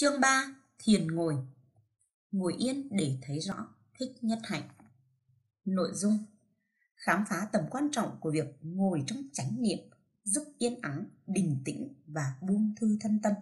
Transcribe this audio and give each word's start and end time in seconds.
Chương 0.00 0.20
3. 0.20 0.54
Thiền 0.78 1.06
ngồi 1.06 1.36
Ngồi 2.32 2.54
yên 2.58 2.88
để 2.90 3.18
thấy 3.22 3.38
rõ, 3.38 3.68
thích 3.98 4.12
nhất 4.22 4.38
hạnh 4.44 4.68
Nội 5.64 5.90
dung 5.94 6.18
Khám 6.96 7.24
phá 7.28 7.48
tầm 7.52 7.64
quan 7.70 7.88
trọng 7.92 8.16
của 8.20 8.30
việc 8.30 8.46
ngồi 8.62 9.02
trong 9.06 9.22
chánh 9.32 9.62
niệm 9.62 9.78
giúp 10.24 10.42
yên 10.58 10.80
ắng, 10.82 11.04
bình 11.26 11.62
tĩnh 11.64 11.94
và 12.06 12.34
buông 12.40 12.74
thư 12.80 12.98
thân 13.00 13.20
tâm. 13.22 13.32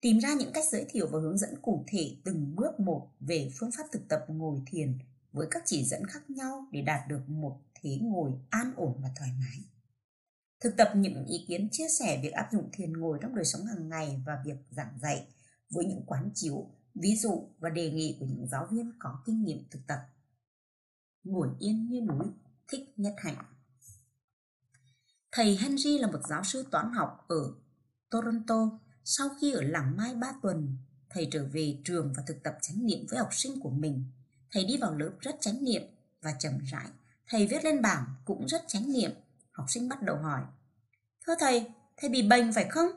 Tìm 0.00 0.18
ra 0.18 0.34
những 0.38 0.52
cách 0.54 0.64
giới 0.72 0.86
thiệu 0.88 1.08
và 1.12 1.18
hướng 1.20 1.38
dẫn 1.38 1.54
cụ 1.62 1.84
thể 1.88 2.16
từng 2.24 2.56
bước 2.56 2.80
một 2.80 3.08
về 3.20 3.50
phương 3.58 3.70
pháp 3.78 3.84
thực 3.92 4.08
tập 4.08 4.24
ngồi 4.28 4.60
thiền 4.66 4.98
với 5.32 5.46
các 5.50 5.62
chỉ 5.66 5.84
dẫn 5.84 6.06
khác 6.06 6.30
nhau 6.30 6.68
để 6.72 6.82
đạt 6.82 7.08
được 7.08 7.28
một 7.28 7.60
thế 7.74 7.98
ngồi 8.02 8.32
an 8.50 8.72
ổn 8.76 9.00
và 9.02 9.08
thoải 9.18 9.30
mái. 9.40 9.58
Thực 10.60 10.76
tập 10.76 10.92
những 10.96 11.24
ý 11.26 11.44
kiến 11.48 11.68
chia 11.72 11.88
sẻ 11.98 12.20
việc 12.22 12.32
áp 12.32 12.48
dụng 12.52 12.68
thiền 12.72 12.92
ngồi 12.92 13.18
trong 13.22 13.34
đời 13.34 13.44
sống 13.44 13.66
hàng 13.66 13.88
ngày 13.88 14.22
và 14.26 14.42
việc 14.44 14.56
giảng 14.70 14.98
dạy 15.02 15.26
với 15.70 15.84
những 15.84 16.04
quán 16.06 16.30
chiếu, 16.34 16.70
ví 16.94 17.16
dụ 17.16 17.48
và 17.58 17.68
đề 17.68 17.90
nghị 17.90 18.16
của 18.20 18.26
những 18.26 18.46
giáo 18.46 18.68
viên 18.70 18.92
có 18.98 19.22
kinh 19.26 19.44
nghiệm 19.44 19.64
thực 19.70 19.80
tập. 19.86 19.98
Ngồi 21.24 21.48
yên 21.58 21.88
như 21.88 22.00
núi, 22.00 22.26
thích 22.68 22.92
nhất 22.96 23.14
hạnh. 23.16 23.44
Thầy 25.32 25.56
Henry 25.56 25.98
là 25.98 26.06
một 26.06 26.20
giáo 26.28 26.44
sư 26.44 26.66
toán 26.70 26.92
học 26.92 27.24
ở 27.28 27.54
Toronto. 28.10 28.78
Sau 29.04 29.28
khi 29.40 29.52
ở 29.52 29.62
làng 29.62 29.96
Mai 29.96 30.14
3 30.14 30.32
tuần, 30.42 30.76
thầy 31.10 31.28
trở 31.30 31.48
về 31.52 31.78
trường 31.84 32.12
và 32.16 32.22
thực 32.26 32.42
tập 32.42 32.58
chánh 32.62 32.86
niệm 32.86 33.06
với 33.10 33.18
học 33.18 33.28
sinh 33.32 33.60
của 33.60 33.70
mình. 33.70 34.04
Thầy 34.50 34.64
đi 34.64 34.76
vào 34.76 34.94
lớp 34.94 35.10
rất 35.20 35.36
chánh 35.40 35.64
niệm 35.64 35.82
và 36.22 36.34
chậm 36.38 36.52
rãi. 36.72 36.86
Thầy 37.26 37.46
viết 37.46 37.64
lên 37.64 37.82
bảng 37.82 38.04
cũng 38.24 38.46
rất 38.46 38.62
chánh 38.66 38.92
niệm. 38.92 39.10
Học 39.50 39.66
sinh 39.68 39.88
bắt 39.88 40.02
đầu 40.02 40.16
hỏi. 40.16 40.42
Thưa 41.26 41.34
thầy, 41.40 41.70
thầy 41.96 42.10
bị 42.10 42.28
bệnh 42.28 42.52
phải 42.52 42.68
không? 42.70 42.90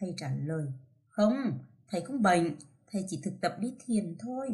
Thầy 0.00 0.14
trả 0.16 0.34
lời. 0.34 0.66
Không, 1.08 1.58
thầy 1.92 2.00
không 2.00 2.22
bệnh, 2.22 2.56
thầy 2.92 3.04
chỉ 3.08 3.20
thực 3.22 3.40
tập 3.40 3.56
đi 3.60 3.74
thiền 3.86 4.16
thôi. 4.18 4.48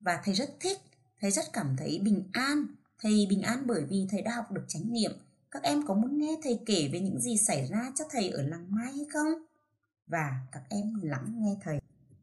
Và 0.00 0.20
thầy 0.24 0.34
rất 0.34 0.50
thích, 0.60 0.78
thầy 1.20 1.30
rất 1.30 1.44
cảm 1.52 1.76
thấy 1.78 2.00
bình 2.04 2.28
an. 2.32 2.66
Thầy 3.02 3.26
bình 3.30 3.42
an 3.42 3.62
bởi 3.66 3.84
vì 3.88 4.06
thầy 4.10 4.22
đã 4.22 4.34
học 4.36 4.52
được 4.52 4.64
chánh 4.68 4.92
niệm. 4.92 5.12
Các 5.50 5.62
em 5.62 5.86
có 5.86 5.94
muốn 5.94 6.18
nghe 6.18 6.36
thầy 6.42 6.58
kể 6.66 6.88
về 6.92 7.00
những 7.00 7.20
gì 7.20 7.36
xảy 7.36 7.66
ra 7.66 7.92
cho 7.98 8.04
thầy 8.10 8.30
ở 8.30 8.42
làng 8.42 8.66
Mai 8.70 8.92
hay 8.92 9.06
không? 9.12 9.28
Và 10.06 10.46
các 10.52 10.62
em 10.68 11.00
lắng 11.02 11.34
nghe 11.38 11.56
thầy. 11.62 11.80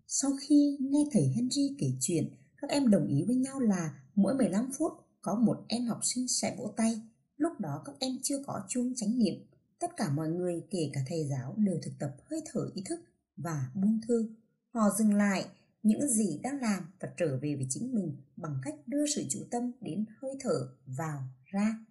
Sau 0.08 0.32
khi 0.42 0.78
nghe 0.80 1.06
thầy 1.12 1.28
Henry 1.36 1.76
kể 1.80 1.88
chuyện, 2.00 2.30
các 2.62 2.70
em 2.70 2.90
đồng 2.90 3.08
ý 3.08 3.24
với 3.28 3.36
nhau 3.36 3.60
là 3.60 3.94
mỗi 4.16 4.36
15 4.36 4.72
phút 4.78 4.92
có 5.22 5.36
một 5.36 5.66
em 5.68 5.86
học 5.86 6.00
sinh 6.04 6.28
sẽ 6.28 6.56
vỗ 6.58 6.74
tay. 6.78 7.02
Lúc 7.38 7.60
đó 7.60 7.82
các 7.86 7.96
em 8.00 8.12
chưa 8.24 8.44
có 8.48 8.62
chuông 8.70 8.94
chánh 8.96 9.18
niệm. 9.18 9.36
Tất 9.80 9.98
cả 9.98 10.10
mọi 10.10 10.30
người, 10.30 10.64
kể 10.70 10.90
cả 10.94 11.02
thầy 11.08 11.28
giáo, 11.30 11.56
đều 11.58 11.80
thực 11.84 11.92
tập 12.00 12.16
hơi 12.26 12.42
thở 12.54 12.70
ý 12.76 12.84
thức 12.86 13.00
và 13.44 13.70
buông 13.74 14.00
thư. 14.08 14.30
Họ 14.74 14.82
dừng 15.00 15.14
lại 15.14 15.46
những 15.84 16.08
gì 16.08 16.40
đang 16.44 16.62
làm 16.62 16.84
và 17.00 17.10
trở 17.18 17.38
về 17.42 17.56
với 17.56 17.66
chính 17.70 17.96
mình 17.96 18.18
bằng 18.36 18.58
cách 18.64 18.76
đưa 18.88 19.06
sự 19.16 19.26
chú 19.30 19.40
tâm 19.52 19.72
đến 19.82 20.06
hơi 20.22 20.32
thở 20.40 20.70
vào 20.86 21.24
ra. 21.46 21.86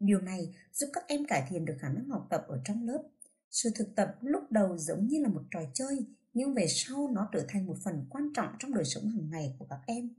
Điều 0.00 0.20
này 0.20 0.54
giúp 0.72 0.86
các 0.92 1.04
em 1.08 1.26
cải 1.28 1.46
thiện 1.48 1.64
được 1.64 1.76
khả 1.80 1.88
năng 1.88 2.08
học 2.08 2.26
tập 2.30 2.44
ở 2.48 2.60
trong 2.64 2.86
lớp. 2.86 3.02
Sự 3.50 3.70
thực 3.74 3.94
tập 3.96 4.16
lúc 4.20 4.42
đầu 4.50 4.78
giống 4.78 5.06
như 5.06 5.22
là 5.22 5.28
một 5.28 5.42
trò 5.50 5.60
chơi, 5.74 6.06
nhưng 6.34 6.54
về 6.54 6.66
sau 6.68 7.10
nó 7.14 7.28
trở 7.32 7.44
thành 7.48 7.66
một 7.66 7.76
phần 7.84 8.06
quan 8.10 8.32
trọng 8.34 8.48
trong 8.58 8.74
đời 8.74 8.84
sống 8.84 9.08
hàng 9.08 9.30
ngày 9.30 9.56
của 9.58 9.66
các 9.70 9.80
em. 9.86 10.10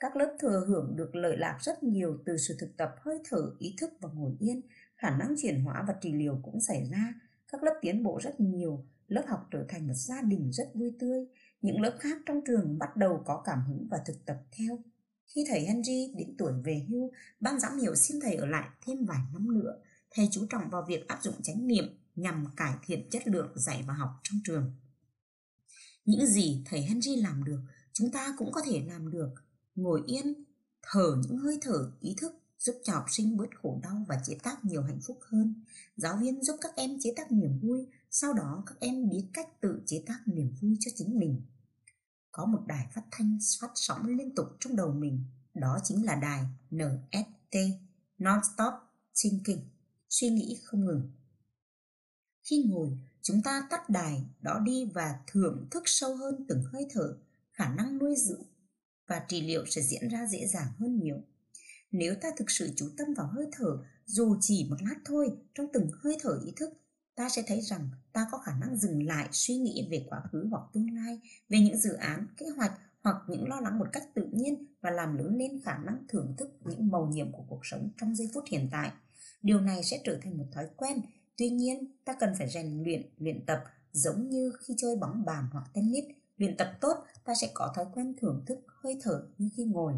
Các 0.00 0.16
lớp 0.16 0.36
thừa 0.40 0.64
hưởng 0.68 0.96
được 0.96 1.14
lợi 1.14 1.36
lạc 1.36 1.58
rất 1.60 1.82
nhiều 1.82 2.18
từ 2.26 2.36
sự 2.36 2.56
thực 2.60 2.76
tập 2.76 2.94
hơi 3.00 3.18
thở, 3.30 3.54
ý 3.58 3.74
thức 3.78 3.90
và 4.00 4.08
ngồi 4.14 4.36
yên. 4.38 4.60
Khả 4.96 5.10
năng 5.10 5.34
chuyển 5.42 5.64
hóa 5.64 5.84
và 5.88 5.94
trị 6.00 6.12
liệu 6.12 6.40
cũng 6.42 6.60
xảy 6.60 6.88
ra. 6.90 7.14
Các 7.52 7.62
lớp 7.62 7.78
tiến 7.82 8.02
bộ 8.02 8.20
rất 8.22 8.40
nhiều 8.40 8.84
lớp 9.10 9.24
học 9.28 9.48
trở 9.50 9.64
thành 9.68 9.86
một 9.86 9.94
gia 9.94 10.22
đình 10.22 10.50
rất 10.52 10.70
vui 10.74 10.92
tươi. 10.98 11.26
Những 11.62 11.80
lớp 11.80 11.96
khác 12.00 12.18
trong 12.26 12.40
trường 12.46 12.78
bắt 12.78 12.96
đầu 12.96 13.22
có 13.26 13.42
cảm 13.44 13.62
hứng 13.68 13.86
và 13.90 13.98
thực 14.06 14.26
tập 14.26 14.36
theo. 14.52 14.78
Khi 15.26 15.44
thầy 15.48 15.60
Henry 15.60 16.12
đến 16.16 16.34
tuổi 16.38 16.52
về 16.64 16.86
hưu, 16.88 17.10
ban 17.40 17.60
giám 17.60 17.78
hiệu 17.78 17.94
xin 17.94 18.20
thầy 18.20 18.34
ở 18.34 18.46
lại 18.46 18.68
thêm 18.86 19.04
vài 19.04 19.18
năm 19.32 19.54
nữa. 19.54 19.74
Thầy 20.10 20.28
chú 20.32 20.46
trọng 20.50 20.70
vào 20.70 20.84
việc 20.88 21.08
áp 21.08 21.18
dụng 21.22 21.42
chánh 21.42 21.66
niệm 21.66 21.84
nhằm 22.16 22.44
cải 22.56 22.72
thiện 22.86 23.10
chất 23.10 23.26
lượng 23.26 23.52
dạy 23.56 23.84
và 23.86 23.94
học 23.94 24.10
trong 24.22 24.40
trường. 24.44 24.72
Những 26.04 26.26
gì 26.26 26.62
thầy 26.66 26.82
Henry 26.82 27.16
làm 27.16 27.44
được, 27.44 27.60
chúng 27.92 28.10
ta 28.10 28.34
cũng 28.38 28.52
có 28.52 28.60
thể 28.66 28.82
làm 28.88 29.10
được. 29.10 29.30
Ngồi 29.74 30.02
yên, 30.06 30.44
thở 30.82 31.16
những 31.22 31.38
hơi 31.38 31.58
thở 31.62 31.92
ý 32.00 32.14
thức 32.18 32.32
giúp 32.58 32.74
cho 32.84 32.92
học 32.92 33.04
sinh 33.08 33.36
bớt 33.36 33.48
khổ 33.62 33.80
đau 33.82 34.04
và 34.08 34.20
chế 34.24 34.36
tác 34.42 34.64
nhiều 34.64 34.82
hạnh 34.82 35.00
phúc 35.06 35.18
hơn. 35.20 35.64
Giáo 35.96 36.18
viên 36.20 36.42
giúp 36.42 36.56
các 36.60 36.76
em 36.76 36.90
chế 37.00 37.12
tác 37.16 37.32
niềm 37.32 37.58
vui, 37.62 37.86
sau 38.10 38.32
đó 38.32 38.62
các 38.66 38.74
em 38.80 39.08
biết 39.08 39.26
cách 39.32 39.60
tự 39.60 39.82
chế 39.86 40.02
tác 40.06 40.18
niềm 40.26 40.54
vui 40.60 40.76
cho 40.80 40.90
chính 40.94 41.18
mình. 41.18 41.42
Có 42.32 42.46
một 42.46 42.60
đài 42.66 42.86
phát 42.94 43.02
thanh 43.10 43.38
phát 43.60 43.70
sóng 43.74 44.06
liên 44.06 44.34
tục 44.34 44.46
trong 44.60 44.76
đầu 44.76 44.92
mình, 44.92 45.24
đó 45.54 45.78
chính 45.84 46.04
là 46.04 46.14
đài 46.14 46.44
NST, 46.70 47.56
Non-Stop 48.18 48.74
Thinking, 49.22 49.68
suy 50.08 50.28
nghĩ 50.28 50.58
không 50.64 50.84
ngừng. 50.84 51.10
Khi 52.42 52.64
ngồi, 52.68 52.98
chúng 53.22 53.42
ta 53.42 53.66
tắt 53.70 53.90
đài 53.90 54.26
đó 54.40 54.60
đi 54.64 54.84
và 54.94 55.20
thưởng 55.26 55.68
thức 55.70 55.82
sâu 55.86 56.16
hơn 56.16 56.44
từng 56.48 56.62
hơi 56.72 56.86
thở, 56.90 57.18
khả 57.52 57.74
năng 57.74 57.98
nuôi 57.98 58.14
dưỡng 58.16 58.42
và 59.06 59.24
trị 59.28 59.40
liệu 59.40 59.66
sẽ 59.66 59.82
diễn 59.82 60.08
ra 60.08 60.26
dễ 60.26 60.46
dàng 60.46 60.72
hơn 60.78 61.00
nhiều. 61.00 61.16
Nếu 61.90 62.14
ta 62.14 62.28
thực 62.36 62.50
sự 62.50 62.70
chú 62.76 62.90
tâm 62.96 63.14
vào 63.14 63.26
hơi 63.26 63.46
thở, 63.52 63.78
dù 64.06 64.36
chỉ 64.40 64.66
một 64.70 64.76
lát 64.80 64.96
thôi, 65.04 65.28
trong 65.54 65.66
từng 65.72 65.90
hơi 65.92 66.16
thở 66.20 66.40
ý 66.46 66.52
thức, 66.56 66.70
ta 67.14 67.28
sẽ 67.28 67.42
thấy 67.46 67.60
rằng 67.60 67.88
ta 68.12 68.26
có 68.30 68.38
khả 68.38 68.52
năng 68.60 68.76
dừng 68.76 69.06
lại 69.06 69.28
suy 69.32 69.54
nghĩ 69.54 69.88
về 69.90 70.06
quá 70.08 70.22
khứ 70.32 70.46
hoặc 70.50 70.62
tương 70.72 70.94
lai, 70.94 71.20
về 71.48 71.58
những 71.58 71.78
dự 71.78 71.92
án, 71.92 72.26
kế 72.36 72.46
hoạch 72.56 72.72
hoặc 73.02 73.16
những 73.28 73.48
lo 73.48 73.60
lắng 73.60 73.78
một 73.78 73.86
cách 73.92 74.04
tự 74.14 74.28
nhiên 74.32 74.66
và 74.80 74.90
làm 74.90 75.18
lớn 75.18 75.36
lên 75.36 75.60
khả 75.64 75.78
năng 75.78 76.04
thưởng 76.08 76.34
thức 76.38 76.50
những 76.64 76.90
màu 76.90 77.06
nhiệm 77.06 77.32
của 77.32 77.44
cuộc 77.48 77.60
sống 77.66 77.88
trong 78.00 78.14
giây 78.14 78.30
phút 78.34 78.44
hiện 78.50 78.68
tại. 78.72 78.92
Điều 79.42 79.60
này 79.60 79.84
sẽ 79.84 80.00
trở 80.04 80.18
thành 80.22 80.38
một 80.38 80.46
thói 80.52 80.68
quen, 80.76 81.00
tuy 81.36 81.50
nhiên 81.50 81.96
ta 82.04 82.16
cần 82.20 82.34
phải 82.38 82.48
rèn 82.48 82.82
luyện, 82.82 83.02
luyện 83.18 83.46
tập 83.46 83.64
giống 83.92 84.30
như 84.30 84.52
khi 84.60 84.74
chơi 84.76 84.96
bóng 84.96 85.24
bàn 85.24 85.44
hoặc 85.52 85.64
tennis. 85.74 86.04
Luyện 86.36 86.56
tập 86.56 86.72
tốt, 86.80 87.04
ta 87.24 87.34
sẽ 87.40 87.50
có 87.54 87.72
thói 87.76 87.86
quen 87.94 88.14
thưởng 88.20 88.42
thức 88.46 88.60
hơi 88.66 88.98
thở 89.02 89.26
như 89.38 89.48
khi 89.56 89.64
ngồi. 89.64 89.94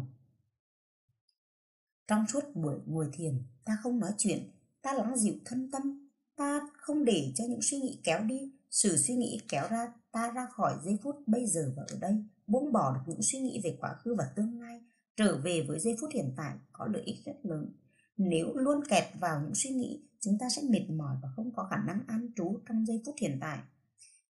Trong 2.07 2.25
suốt 2.27 2.55
buổi 2.55 2.75
ngồi 2.85 3.09
thiền, 3.13 3.43
ta 3.65 3.77
không 3.83 3.99
nói 3.99 4.11
chuyện, 4.17 4.51
ta 4.81 4.93
lắng 4.93 5.17
dịu 5.17 5.35
thân 5.45 5.71
tâm, 5.71 6.09
ta 6.35 6.61
không 6.83 7.05
để 7.05 7.31
cho 7.35 7.43
những 7.49 7.61
suy 7.61 7.77
nghĩ 7.77 7.99
kéo 8.03 8.23
đi, 8.23 8.51
sự 8.71 8.97
suy 8.97 9.15
nghĩ 9.15 9.41
kéo 9.49 9.67
ra 9.69 9.93
ta 10.11 10.31
ra 10.31 10.47
khỏi 10.51 10.75
giây 10.83 10.97
phút 11.03 11.15
bây 11.27 11.47
giờ 11.47 11.73
và 11.75 11.83
ở 11.89 11.97
đây, 11.99 12.23
buông 12.47 12.71
bỏ 12.71 12.93
được 12.95 13.01
những 13.07 13.21
suy 13.21 13.39
nghĩ 13.39 13.61
về 13.63 13.77
quá 13.79 13.93
khứ 13.93 14.15
và 14.15 14.25
tương 14.35 14.61
lai, 14.61 14.81
trở 15.15 15.37
về 15.37 15.65
với 15.67 15.79
giây 15.79 15.97
phút 16.01 16.09
hiện 16.13 16.33
tại 16.37 16.53
có 16.71 16.87
lợi 16.93 17.01
ích 17.01 17.25
rất 17.25 17.35
lớn. 17.43 17.75
Nếu 18.17 18.53
luôn 18.55 18.81
kẹt 18.89 19.03
vào 19.19 19.41
những 19.41 19.55
suy 19.55 19.69
nghĩ, 19.69 20.03
chúng 20.19 20.37
ta 20.39 20.49
sẽ 20.49 20.61
mệt 20.69 20.89
mỏi 20.89 21.15
và 21.21 21.29
không 21.35 21.51
có 21.55 21.67
khả 21.69 21.77
năng 21.77 21.99
an 22.07 22.29
trú 22.35 22.59
trong 22.67 22.85
giây 22.85 23.01
phút 23.05 23.15
hiện 23.21 23.37
tại. 23.41 23.59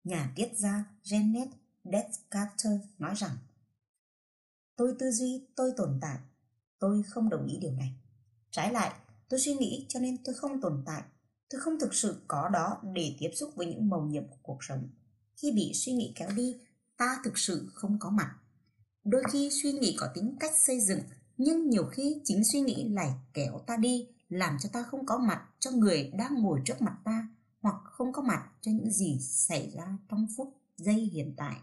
Nhà 0.03 0.33
triết 0.35 0.57
gia 0.57 0.85
Janet 1.03 1.47
Descartes 1.83 2.81
nói 2.99 3.13
rằng 3.15 3.37
Tôi 4.75 4.95
tư 4.99 5.11
duy, 5.11 5.47
tôi 5.55 5.71
tồn 5.77 5.97
tại, 6.01 6.17
Tôi 6.79 7.03
không 7.03 7.29
đồng 7.29 7.47
ý 7.47 7.57
điều 7.57 7.71
này. 7.71 7.93
Trái 8.51 8.73
lại, 8.73 8.91
tôi 9.29 9.39
suy 9.39 9.53
nghĩ 9.53 9.85
cho 9.89 9.99
nên 9.99 10.17
tôi 10.23 10.35
không 10.35 10.61
tồn 10.61 10.83
tại. 10.85 11.03
Tôi 11.53 11.61
không 11.61 11.79
thực 11.79 11.93
sự 11.93 12.21
có 12.27 12.49
đó 12.49 12.77
để 12.93 13.15
tiếp 13.19 13.29
xúc 13.33 13.51
với 13.55 13.67
những 13.67 13.89
màu 13.89 14.01
nhiệm 14.01 14.27
của 14.27 14.37
cuộc 14.41 14.57
sống. 14.63 14.89
Khi 15.35 15.51
bị 15.51 15.71
suy 15.73 15.93
nghĩ 15.93 16.13
kéo 16.15 16.29
đi, 16.35 16.57
ta 16.97 17.17
thực 17.23 17.37
sự 17.37 17.69
không 17.73 17.97
có 17.99 18.09
mặt. 18.09 18.35
Đôi 19.03 19.23
khi 19.31 19.49
suy 19.63 19.71
nghĩ 19.71 19.95
có 19.99 20.07
tính 20.13 20.35
cách 20.39 20.51
xây 20.57 20.79
dựng, 20.79 20.99
nhưng 21.37 21.69
nhiều 21.69 21.85
khi 21.85 22.21
chính 22.23 22.43
suy 22.43 22.61
nghĩ 22.61 22.89
lại 22.89 23.11
kéo 23.33 23.59
ta 23.67 23.77
đi, 23.77 24.07
làm 24.29 24.57
cho 24.61 24.69
ta 24.73 24.83
không 24.83 25.05
có 25.05 25.17
mặt 25.17 25.49
cho 25.59 25.71
người 25.71 26.11
đang 26.17 26.33
ngồi 26.33 26.61
trước 26.65 26.81
mặt 26.81 26.97
ta, 27.05 27.27
hoặc 27.61 27.75
không 27.85 28.13
có 28.13 28.21
mặt 28.21 28.49
cho 28.61 28.71
những 28.71 28.91
gì 28.91 29.19
xảy 29.21 29.71
ra 29.77 29.97
trong 30.09 30.27
phút 30.37 30.53
giây 30.77 31.09
hiện 31.13 31.33
tại. 31.37 31.55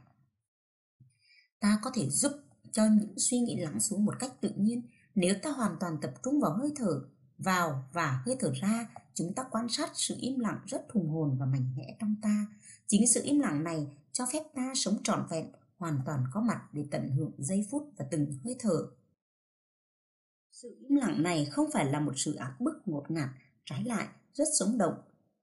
Ta 1.60 1.78
có 1.82 1.90
thể 1.94 2.10
giúp 2.10 2.32
cho 2.72 2.86
những 2.86 3.18
suy 3.18 3.38
nghĩ 3.38 3.56
lắng 3.56 3.80
xuống 3.80 4.04
một 4.04 4.14
cách 4.18 4.40
tự 4.40 4.50
nhiên 4.56 4.82
nếu 5.14 5.34
ta 5.42 5.50
hoàn 5.50 5.76
toàn 5.80 5.98
tập 6.02 6.14
trung 6.24 6.40
vào 6.40 6.52
hơi 6.52 6.72
thở 6.76 7.02
vào 7.38 7.84
và 7.92 8.22
hơi 8.26 8.36
thở 8.40 8.52
ra, 8.60 8.86
chúng 9.14 9.34
ta 9.34 9.42
quan 9.50 9.68
sát 9.68 9.90
sự 9.94 10.16
im 10.20 10.38
lặng 10.38 10.60
rất 10.66 10.88
thùng 10.88 11.08
hồn 11.08 11.36
và 11.40 11.46
mạnh 11.46 11.74
mẽ 11.76 11.96
trong 12.00 12.14
ta. 12.22 12.46
Chính 12.86 13.06
sự 13.06 13.22
im 13.24 13.38
lặng 13.38 13.64
này 13.64 13.86
cho 14.12 14.26
phép 14.32 14.42
ta 14.54 14.72
sống 14.74 14.98
trọn 15.02 15.26
vẹn, 15.30 15.46
hoàn 15.78 15.98
toàn 16.06 16.24
có 16.32 16.40
mặt 16.40 16.60
để 16.72 16.84
tận 16.90 17.10
hưởng 17.10 17.32
giây 17.38 17.66
phút 17.70 17.92
và 17.96 18.06
từng 18.10 18.38
hơi 18.44 18.56
thở. 18.58 18.86
Sự 20.52 20.76
im 20.88 20.96
lặng 20.96 21.22
này 21.22 21.44
không 21.44 21.70
phải 21.72 21.92
là 21.92 22.00
một 22.00 22.12
sự 22.16 22.34
áp 22.34 22.56
bức 22.60 22.88
ngột 22.88 23.10
ngạt, 23.10 23.28
trái 23.64 23.84
lại 23.84 24.08
rất 24.34 24.48
sống 24.58 24.78
động. 24.78 24.94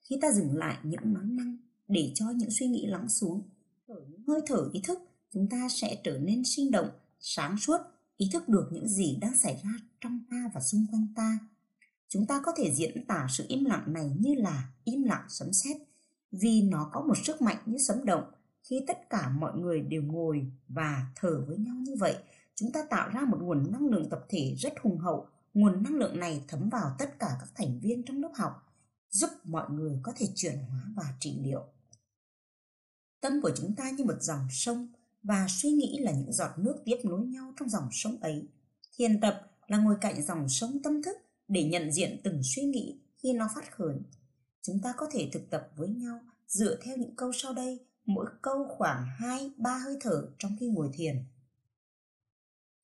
Khi 0.01 0.19
ta 0.21 0.31
dừng 0.31 0.57
lại 0.57 0.77
những 0.83 1.13
nói 1.13 1.25
năng 1.25 1.57
để 1.87 2.11
cho 2.15 2.29
những 2.29 2.51
suy 2.51 2.67
nghĩ 2.67 2.85
lắng 2.85 3.09
xuống, 3.09 3.49
thở 3.87 3.95
những 4.09 4.23
hơi 4.27 4.41
thở 4.47 4.69
ý 4.73 4.81
thức, 4.83 4.99
chúng 5.33 5.49
ta 5.49 5.67
sẽ 5.69 6.01
trở 6.03 6.17
nên 6.17 6.43
sinh 6.45 6.71
động, 6.71 6.89
sáng 7.19 7.57
suốt 7.57 7.77
ý 8.17 8.29
thức 8.33 8.49
được 8.49 8.69
những 8.71 8.87
gì 8.87 9.17
đang 9.21 9.37
xảy 9.37 9.61
ra 9.63 9.71
trong 10.01 10.19
ta 10.29 10.51
và 10.53 10.61
xung 10.61 10.85
quanh 10.91 11.07
ta 11.15 11.39
chúng 12.07 12.25
ta 12.25 12.41
có 12.45 12.51
thể 12.57 12.71
diễn 12.71 13.05
tả 13.05 13.27
sự 13.29 13.45
im 13.47 13.65
lặng 13.65 13.93
này 13.93 14.11
như 14.19 14.35
là 14.35 14.69
im 14.83 15.03
lặng 15.03 15.25
sấm 15.29 15.53
sét 15.53 15.77
vì 16.31 16.61
nó 16.61 16.89
có 16.93 17.01
một 17.01 17.17
sức 17.23 17.41
mạnh 17.41 17.57
như 17.65 17.77
sấm 17.77 18.05
động 18.05 18.23
khi 18.69 18.83
tất 18.87 19.09
cả 19.09 19.29
mọi 19.29 19.57
người 19.57 19.81
đều 19.81 20.03
ngồi 20.03 20.51
và 20.67 21.05
thở 21.15 21.43
với 21.47 21.57
nhau 21.57 21.75
như 21.75 21.95
vậy, 21.99 22.15
chúng 22.55 22.71
ta 22.71 22.83
tạo 22.89 23.09
ra 23.09 23.21
một 23.21 23.37
nguồn 23.41 23.71
năng 23.71 23.87
lượng 23.87 24.09
tập 24.09 24.25
thể 24.29 24.55
rất 24.57 24.73
hùng 24.81 24.97
hậu. 24.97 25.27
Nguồn 25.53 25.83
năng 25.83 25.95
lượng 25.95 26.19
này 26.19 26.43
thấm 26.47 26.69
vào 26.69 26.95
tất 26.99 27.19
cả 27.19 27.37
các 27.39 27.49
thành 27.55 27.79
viên 27.79 28.03
trong 28.03 28.21
lớp 28.21 28.31
học, 28.35 28.73
giúp 29.09 29.29
mọi 29.43 29.69
người 29.69 29.99
có 30.03 30.13
thể 30.15 30.27
chuyển 30.35 30.57
hóa 30.57 30.81
và 30.95 31.03
trị 31.19 31.39
liệu. 31.43 31.63
Tâm 33.21 33.41
của 33.41 33.51
chúng 33.55 33.75
ta 33.75 33.89
như 33.89 34.05
một 34.05 34.21
dòng 34.21 34.47
sông 34.51 34.87
và 35.23 35.45
suy 35.49 35.69
nghĩ 35.69 35.97
là 35.99 36.11
những 36.11 36.33
giọt 36.33 36.51
nước 36.57 36.75
tiếp 36.85 36.97
nối 37.03 37.25
nhau 37.25 37.53
trong 37.59 37.69
dòng 37.69 37.89
sông 37.91 38.17
ấy. 38.21 38.47
Thiền 38.97 39.21
tập 39.21 39.51
là 39.67 39.77
ngồi 39.77 39.95
cạnh 40.01 40.25
dòng 40.25 40.49
sông 40.49 40.83
tâm 40.83 41.03
thức 41.03 41.17
để 41.47 41.63
nhận 41.63 41.91
diện 41.91 42.21
từng 42.23 42.41
suy 42.43 42.63
nghĩ 42.63 42.99
khi 43.17 43.33
nó 43.33 43.49
phát 43.55 43.71
khởi. 43.71 43.95
Chúng 44.61 44.79
ta 44.81 44.93
có 44.97 45.09
thể 45.11 45.29
thực 45.33 45.49
tập 45.49 45.69
với 45.75 45.89
nhau 45.89 46.19
dựa 46.47 46.77
theo 46.81 46.97
những 46.97 47.15
câu 47.15 47.31
sau 47.33 47.53
đây, 47.53 47.79
mỗi 48.05 48.25
câu 48.41 48.65
khoảng 48.77 49.07
2-3 49.19 49.83
hơi 49.83 49.97
thở 50.01 50.29
trong 50.39 50.55
khi 50.59 50.67
ngồi 50.67 50.89
thiền. 50.93 51.23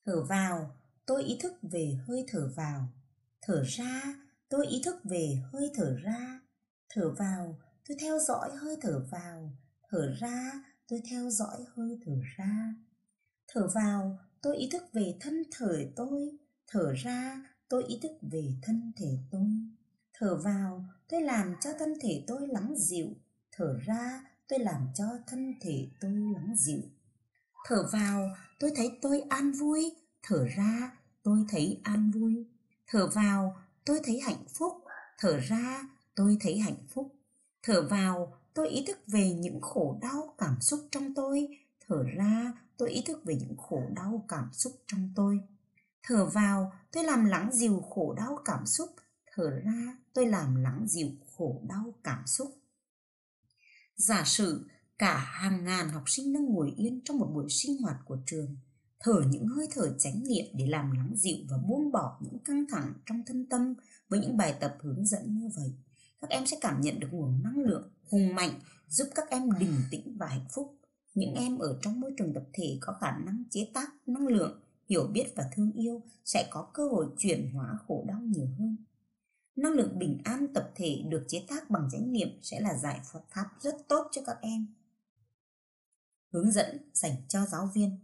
Thở 0.05 0.23
vào, 0.23 0.75
tôi 1.05 1.23
ý 1.23 1.37
thức 1.41 1.53
về 1.61 1.97
hơi 2.07 2.25
thở 2.27 2.51
vào. 2.55 2.87
Thở 3.41 3.63
ra, 3.67 4.15
tôi 4.49 4.67
ý 4.67 4.81
thức 4.85 4.95
về 5.03 5.37
hơi 5.51 5.71
thở 5.73 5.95
ra. 6.03 6.39
Thở 6.89 7.15
vào, 7.19 7.59
tôi 7.87 7.97
theo 8.01 8.19
dõi 8.19 8.49
hơi 8.55 8.77
thở 8.81 9.05
vào. 9.11 9.51
Thở 9.89 10.15
ra, 10.19 10.51
tôi 10.87 11.01
theo 11.09 11.29
dõi 11.29 11.65
hơi 11.75 11.99
thở 12.05 12.13
ra. 12.37 12.75
Thở 13.47 13.67
vào, 13.75 14.19
tôi 14.41 14.57
ý 14.57 14.69
thức 14.71 14.83
về 14.93 15.15
thân 15.19 15.43
thể 15.57 15.91
tôi. 15.95 16.37
Thở 16.67 16.93
ra, 16.93 17.41
tôi 17.73 17.83
ý 17.83 17.99
thức 18.01 18.11
về 18.21 18.53
thân 18.61 18.91
thể 18.95 19.17
tôi. 19.31 19.47
Thở 20.13 20.35
vào, 20.43 20.85
tôi 21.09 21.21
làm 21.21 21.55
cho 21.61 21.69
thân 21.79 21.93
thể 22.01 22.23
tôi 22.27 22.47
lắng 22.47 22.73
dịu. 22.77 23.07
Thở 23.51 23.79
ra, 23.85 24.23
tôi 24.47 24.59
làm 24.59 24.87
cho 24.95 25.05
thân 25.27 25.53
thể 25.61 25.87
tôi 25.99 26.11
lắng 26.11 26.55
dịu. 26.57 26.81
Thở 27.65 27.87
vào, 27.93 28.29
tôi 28.59 28.71
thấy 28.75 28.99
tôi 29.01 29.21
an 29.29 29.51
vui. 29.51 29.91
Thở 30.23 30.45
ra, 30.55 30.97
tôi 31.23 31.45
thấy 31.49 31.79
an 31.83 32.11
vui. 32.11 32.47
Thở 32.87 33.07
vào, 33.07 33.55
tôi 33.85 33.99
thấy 34.03 34.19
hạnh 34.19 34.45
phúc. 34.57 34.73
Thở 35.19 35.39
ra, 35.39 35.89
tôi 36.15 36.37
thấy 36.39 36.59
hạnh 36.59 36.87
phúc. 36.89 37.15
Thở 37.63 37.87
vào, 37.89 38.33
tôi 38.53 38.69
ý 38.69 38.83
thức 38.87 38.97
về 39.07 39.33
những 39.33 39.61
khổ 39.61 39.97
đau 40.01 40.33
cảm 40.37 40.61
xúc 40.61 40.79
trong 40.91 41.13
tôi. 41.13 41.47
Thở 41.87 42.03
ra, 42.17 42.53
tôi 42.77 42.89
ý 42.89 43.01
thức 43.05 43.21
về 43.25 43.35
những 43.35 43.57
khổ 43.57 43.83
đau 43.95 44.25
cảm 44.27 44.49
xúc 44.53 44.73
trong 44.87 45.09
tôi. 45.15 45.39
Thở 46.03 46.25
vào, 46.25 46.73
tôi 46.91 47.03
làm 47.03 47.25
lắng 47.25 47.49
dịu 47.53 47.81
khổ 47.81 48.13
đau 48.13 48.39
cảm 48.45 48.65
xúc. 48.65 48.89
Thở 49.35 49.49
ra, 49.63 49.97
tôi 50.13 50.25
làm 50.25 50.55
lắng 50.55 50.85
dịu 50.87 51.09
khổ 51.35 51.61
đau 51.69 51.93
cảm 52.03 52.27
xúc. 52.27 52.57
Giả 53.95 54.23
sử 54.25 54.69
cả 54.97 55.17
hàng 55.17 55.63
ngàn 55.63 55.89
học 55.89 56.03
sinh 56.07 56.33
đang 56.33 56.45
ngồi 56.45 56.73
yên 56.77 57.01
trong 57.05 57.17
một 57.17 57.31
buổi 57.33 57.49
sinh 57.49 57.81
hoạt 57.81 57.97
của 58.05 58.17
trường, 58.25 58.57
thở 58.99 59.21
những 59.29 59.47
hơi 59.47 59.67
thở 59.71 59.97
chánh 59.99 60.23
niệm 60.27 60.45
để 60.53 60.67
làm 60.67 60.91
lắng 60.91 61.11
dịu 61.15 61.37
và 61.49 61.57
buông 61.57 61.91
bỏ 61.91 62.19
những 62.21 62.39
căng 62.39 62.65
thẳng 62.71 62.93
trong 63.05 63.23
thân 63.25 63.49
tâm 63.49 63.73
với 64.09 64.19
những 64.19 64.37
bài 64.37 64.57
tập 64.59 64.77
hướng 64.81 65.05
dẫn 65.05 65.37
như 65.37 65.49
vậy. 65.55 65.73
Các 66.21 66.29
em 66.29 66.45
sẽ 66.45 66.57
cảm 66.61 66.81
nhận 66.81 66.99
được 66.99 67.07
nguồn 67.11 67.43
năng 67.43 67.57
lượng 67.57 67.89
hùng 68.09 68.35
mạnh 68.35 68.59
giúp 68.87 69.07
các 69.15 69.29
em 69.29 69.49
bình 69.59 69.75
tĩnh 69.91 70.17
và 70.17 70.27
hạnh 70.27 70.47
phúc. 70.53 70.77
Những 71.13 71.33
em 71.33 71.57
ở 71.57 71.79
trong 71.81 71.99
môi 71.99 72.13
trường 72.17 72.33
tập 72.33 72.43
thể 72.53 72.77
có 72.81 72.93
khả 73.01 73.17
năng 73.17 73.43
chế 73.49 73.71
tác 73.73 73.89
năng 74.05 74.27
lượng, 74.27 74.62
hiểu 74.89 75.07
biết 75.07 75.33
và 75.35 75.49
thương 75.55 75.71
yêu 75.71 76.01
sẽ 76.25 76.47
có 76.51 76.69
cơ 76.73 76.87
hội 76.87 77.07
chuyển 77.17 77.51
hóa 77.53 77.77
khổ 77.87 78.05
đau 78.07 78.21
nhiều 78.21 78.47
hơn. 78.59 78.77
Năng 79.55 79.73
lượng 79.73 79.99
bình 79.99 80.21
an 80.23 80.47
tập 80.53 80.71
thể 80.75 81.03
được 81.09 81.25
chế 81.27 81.45
tác 81.47 81.69
bằng 81.69 81.89
chánh 81.91 82.11
niệm 82.11 82.29
sẽ 82.41 82.59
là 82.59 82.77
giải 82.77 82.99
pháp 83.29 83.45
rất 83.59 83.75
tốt 83.87 84.07
cho 84.11 84.21
các 84.25 84.37
em. 84.41 84.67
Hướng 86.31 86.51
dẫn 86.51 86.77
dành 86.93 87.15
cho 87.27 87.45
giáo 87.45 87.69
viên 87.73 87.97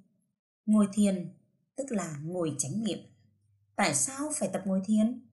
Ngồi 0.66 0.88
thiền 0.94 1.30
tức 1.76 1.92
là 1.92 2.20
ngồi 2.24 2.56
chánh 2.58 2.84
niệm. 2.84 3.00
Tại 3.76 3.96
sao 3.96 4.32
phải 4.36 4.50
tập 4.54 4.62
ngồi 4.66 4.82
thiền? 4.86 5.26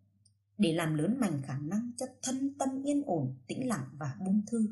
Để 0.59 0.73
làm 0.73 0.95
lớn 0.95 1.17
mạnh 1.21 1.43
khả 1.47 1.59
năng 1.59 1.91
cho 1.97 2.07
thân 2.23 2.55
tâm 2.59 2.83
yên 2.83 3.03
ổn, 3.07 3.35
tĩnh 3.47 3.69
lặng 3.69 3.89
và 3.93 4.17
buông 4.21 4.43
thư. 4.47 4.69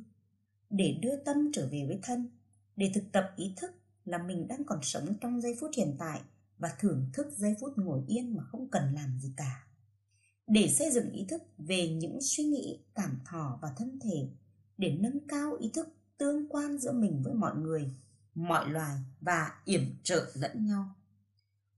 Để 0.71 0.99
đưa 1.03 1.17
tâm 1.17 1.51
trở 1.53 1.69
về 1.73 1.85
với 1.87 1.99
thân. 2.03 2.31
Để 2.77 2.91
thực 2.95 3.05
tập 3.13 3.33
ý 3.37 3.53
thức 3.57 3.71
là 4.05 4.19
mình 4.19 4.49
đang 4.49 4.65
còn 4.65 4.79
sống 4.83 5.15
trong 5.21 5.41
giây 5.41 5.57
phút 5.61 5.71
hiện 5.77 5.97
tại 5.99 6.21
và 6.59 6.73
thưởng 6.81 7.07
thức 7.13 7.27
giây 7.37 7.57
phút 7.61 7.79
ngồi 7.79 8.03
yên 8.07 8.37
mà 8.37 8.43
không 8.43 8.69
cần 8.69 8.95
làm 8.95 9.19
gì 9.21 9.33
cả. 9.37 9.67
Để 10.47 10.75
xây 10.79 10.91
dựng 10.91 11.11
ý 11.11 11.27
thức 11.29 11.43
về 11.59 11.89
những 11.89 12.19
suy 12.21 12.45
nghĩ, 12.45 12.79
cảm 12.95 13.19
thọ 13.25 13.59
và 13.63 13.75
thân 13.77 13.99
thể, 14.03 14.29
để 14.79 14.99
nâng 15.01 15.29
cao 15.29 15.57
ý 15.61 15.71
thức 15.75 15.89
tương 16.19 16.49
quan 16.49 16.79
giữa 16.79 16.93
mình 16.93 17.23
với 17.23 17.35
mọi 17.35 17.57
người, 17.57 17.95
mọi 18.35 18.71
loài 18.71 18.99
và 19.21 19.53
yểm 19.65 19.83
trợ 20.03 20.33
lẫn 20.35 20.67
nhau. 20.67 20.95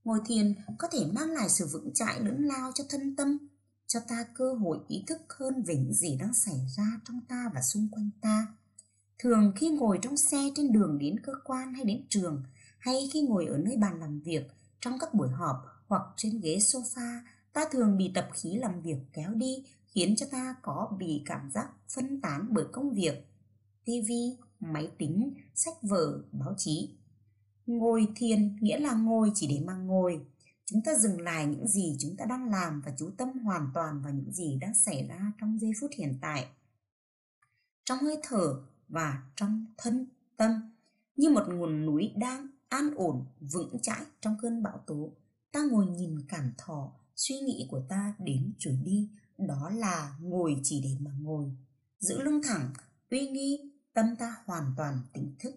Ngồi 0.04 0.20
thiền 0.26 0.54
có 0.78 0.88
thể 0.92 1.06
mang 1.12 1.30
lại 1.30 1.48
sự 1.48 1.66
vững 1.72 1.94
chãi 1.94 2.20
lưỡng 2.20 2.44
lao 2.44 2.72
cho 2.74 2.84
thân 2.88 3.16
tâm, 3.16 3.38
cho 3.86 4.00
ta 4.08 4.24
cơ 4.34 4.54
hội 4.54 4.78
ý 4.88 5.04
thức 5.06 5.20
hơn 5.28 5.62
về 5.62 5.76
những 5.76 5.94
gì 5.94 6.16
đang 6.16 6.34
xảy 6.34 6.66
ra 6.76 7.00
trong 7.04 7.20
ta 7.28 7.50
và 7.54 7.62
xung 7.62 7.88
quanh 7.92 8.10
ta. 8.20 8.46
Thường 9.18 9.52
khi 9.56 9.68
ngồi 9.68 9.98
trong 10.02 10.16
xe 10.16 10.50
trên 10.56 10.72
đường 10.72 10.98
đến 10.98 11.20
cơ 11.20 11.32
quan 11.44 11.74
hay 11.74 11.84
đến 11.84 12.06
trường, 12.08 12.42
hay 12.78 13.08
khi 13.12 13.22
ngồi 13.22 13.46
ở 13.46 13.58
nơi 13.58 13.76
bàn 13.76 14.00
làm 14.00 14.20
việc 14.20 14.50
trong 14.86 14.98
các 14.98 15.14
buổi 15.14 15.28
họp 15.28 15.56
hoặc 15.86 16.02
trên 16.16 16.40
ghế 16.40 16.56
sofa 16.56 17.20
ta 17.52 17.64
thường 17.70 17.98
bị 17.98 18.12
tập 18.14 18.28
khí 18.34 18.56
làm 18.56 18.80
việc 18.82 18.96
kéo 19.12 19.34
đi 19.34 19.64
khiến 19.86 20.16
cho 20.16 20.26
ta 20.30 20.54
có 20.62 20.92
bị 20.98 21.22
cảm 21.26 21.50
giác 21.50 21.68
phân 21.88 22.20
tán 22.20 22.46
bởi 22.50 22.64
công 22.72 22.94
việc 22.94 23.26
TV, 23.84 24.12
máy 24.60 24.90
tính, 24.98 25.34
sách 25.54 25.82
vở, 25.82 26.22
báo 26.32 26.54
chí. 26.58 26.90
Ngồi 27.66 28.08
thiền 28.16 28.56
nghĩa 28.60 28.78
là 28.78 28.92
ngồi 28.92 29.32
chỉ 29.34 29.46
để 29.46 29.64
mà 29.66 29.74
ngồi. 29.74 30.26
Chúng 30.64 30.82
ta 30.82 30.94
dừng 30.94 31.20
lại 31.20 31.46
những 31.46 31.68
gì 31.68 31.96
chúng 32.00 32.16
ta 32.16 32.24
đang 32.24 32.50
làm 32.50 32.80
và 32.80 32.92
chú 32.98 33.10
tâm 33.16 33.28
hoàn 33.38 33.70
toàn 33.74 34.02
vào 34.02 34.12
những 34.12 34.32
gì 34.32 34.58
đang 34.60 34.74
xảy 34.74 35.06
ra 35.08 35.32
trong 35.40 35.58
giây 35.58 35.72
phút 35.80 35.90
hiện 35.98 36.18
tại. 36.20 36.46
Trong 37.84 37.98
hơi 37.98 38.18
thở 38.22 38.62
và 38.88 39.22
trong 39.36 39.66
thân 39.76 40.06
tâm, 40.36 40.72
như 41.16 41.30
một 41.30 41.44
nguồn 41.48 41.86
núi 41.86 42.12
đang 42.16 42.48
an 42.68 42.90
ổn, 42.96 43.24
vững 43.40 43.78
chãi 43.82 44.04
trong 44.20 44.36
cơn 44.42 44.62
bão 44.62 44.78
tố. 44.86 45.12
Ta 45.52 45.60
ngồi 45.70 45.86
nhìn 45.86 46.26
cảm 46.28 46.52
thọ 46.58 46.92
suy 47.16 47.34
nghĩ 47.38 47.66
của 47.70 47.80
ta 47.88 48.14
đến 48.18 48.52
rồi 48.58 48.78
đi 48.84 49.08
đó 49.38 49.70
là 49.74 50.16
ngồi 50.20 50.56
chỉ 50.62 50.80
để 50.84 50.96
mà 51.00 51.10
ngồi. 51.20 51.50
Giữ 51.98 52.22
lưng 52.22 52.40
thẳng 52.44 52.72
uy 53.10 53.28
nghi 53.28 53.72
tâm 53.94 54.16
ta 54.18 54.36
hoàn 54.44 54.74
toàn 54.76 54.98
tỉnh 55.12 55.34
thức. 55.38 55.54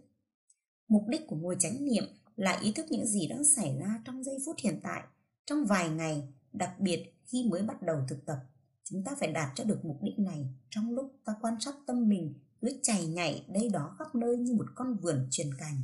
Mục 0.88 1.04
đích 1.08 1.22
của 1.28 1.36
ngồi 1.36 1.56
chánh 1.60 1.86
niệm 1.86 2.04
là 2.36 2.60
ý 2.60 2.72
thức 2.72 2.86
những 2.90 3.08
gì 3.08 3.28
đang 3.28 3.46
xảy 3.46 3.78
ra 3.80 4.02
trong 4.06 4.24
giây 4.24 4.38
phút 4.46 4.56
hiện 4.64 4.80
tại 4.84 5.04
trong 5.46 5.66
vài 5.66 5.90
ngày 5.90 6.34
đặc 6.54 6.80
biệt 6.80 7.14
khi 7.26 7.48
mới 7.50 7.62
bắt 7.62 7.82
đầu 7.82 7.98
thực 8.10 8.26
tập. 8.26 8.38
Chúng 8.84 9.04
ta 9.04 9.12
phải 9.20 9.32
đạt 9.32 9.52
cho 9.56 9.64
được 9.64 9.86
mục 9.86 9.98
đích 10.04 10.20
này 10.20 10.46
trong 10.70 10.92
lúc 10.92 11.16
ta 11.26 11.34
quan 11.42 11.60
sát 11.60 11.76
tâm 11.88 12.10
mình 12.10 12.34
cứ 12.62 12.80
chảy 12.84 13.08
nhảy 13.08 13.46
đây 13.48 13.70
đó 13.70 13.96
khắp 14.00 14.16
nơi 14.16 14.38
như 14.38 14.54
một 14.54 14.66
con 14.76 14.98
vườn 14.98 15.28
truyền 15.32 15.54
cành 15.58 15.82